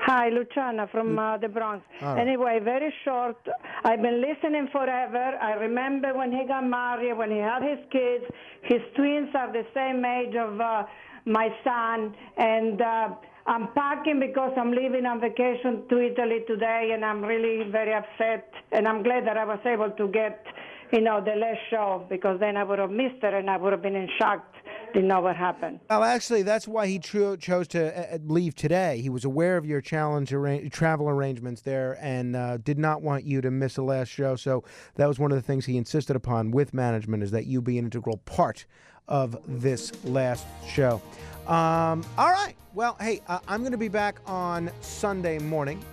[0.00, 1.84] Hi, Luciana from uh, the Bronx.
[2.00, 2.22] All right.
[2.22, 3.36] Anyway, very short.
[3.84, 5.36] I've been listening forever.
[5.40, 8.24] I remember when he got married, when he had his kids.
[8.62, 10.84] His twins are the same age of uh,
[11.26, 13.08] my son, and uh,
[13.48, 18.52] I'm packing because I'm leaving on vacation to Italy today, and I'm really very upset.
[18.72, 20.44] And I'm glad that I was able to get,
[20.92, 23.72] you know, the last show because then I would have missed it and I would
[23.72, 24.44] have been in shock
[24.92, 25.80] did not know what happened.
[25.90, 29.00] Well, actually, that's why he tro- chose to uh, uh, leave today.
[29.00, 33.24] He was aware of your challenge arra- travel arrangements there and uh, did not want
[33.24, 34.36] you to miss the last show.
[34.36, 34.64] So
[34.96, 37.78] that was one of the things he insisted upon with management is that you be
[37.78, 38.66] an integral part
[39.08, 41.02] of this last show.
[41.46, 42.54] Um, all right.
[42.78, 45.84] Well, hey, uh, I'm going to be back on Sunday morning,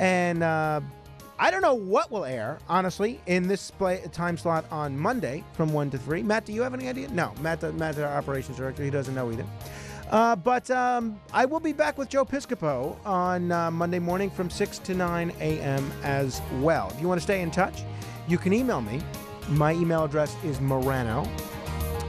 [0.00, 0.80] and uh,
[1.38, 5.72] I don't know what will air, honestly, in this play, time slot on Monday from
[5.72, 6.24] 1 to 3.
[6.24, 7.06] Matt, do you have any idea?
[7.10, 8.82] No, Matt, Matt's our operations director.
[8.82, 9.46] He doesn't know either.
[10.10, 14.50] Uh, but um, I will be back with Joe Piscopo on uh, Monday morning from
[14.50, 15.92] 6 to 9 a.m.
[16.02, 16.90] as well.
[16.96, 17.82] If you want to stay in touch,
[18.26, 19.00] you can email me.
[19.50, 21.30] My email address is Morano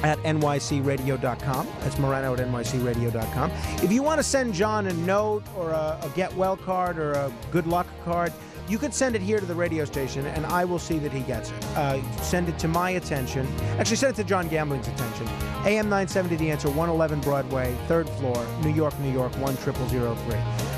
[0.06, 1.68] at nycradio.com.
[1.80, 3.52] That's Morano at nycradio.com.
[3.84, 7.14] If you want to send John a note or a, a get well card or
[7.14, 8.32] a good luck card,
[8.68, 11.22] you could send it here to the radio station and I will see that he
[11.22, 11.66] gets it.
[11.76, 13.48] Uh, send it to my attention.
[13.80, 15.28] Actually, send it to John Gambling's attention.
[15.66, 20.34] AM 970 The Answer, 111 Broadway, third floor, New York, New York, 10003.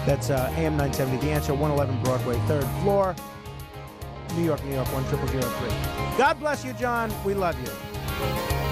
[0.05, 3.13] That's uh, AM 970 The Answer, 111 Broadway, third floor,
[4.35, 6.17] New York, New York, 10003.
[6.17, 7.11] God bless you, John.
[7.25, 8.66] We love you.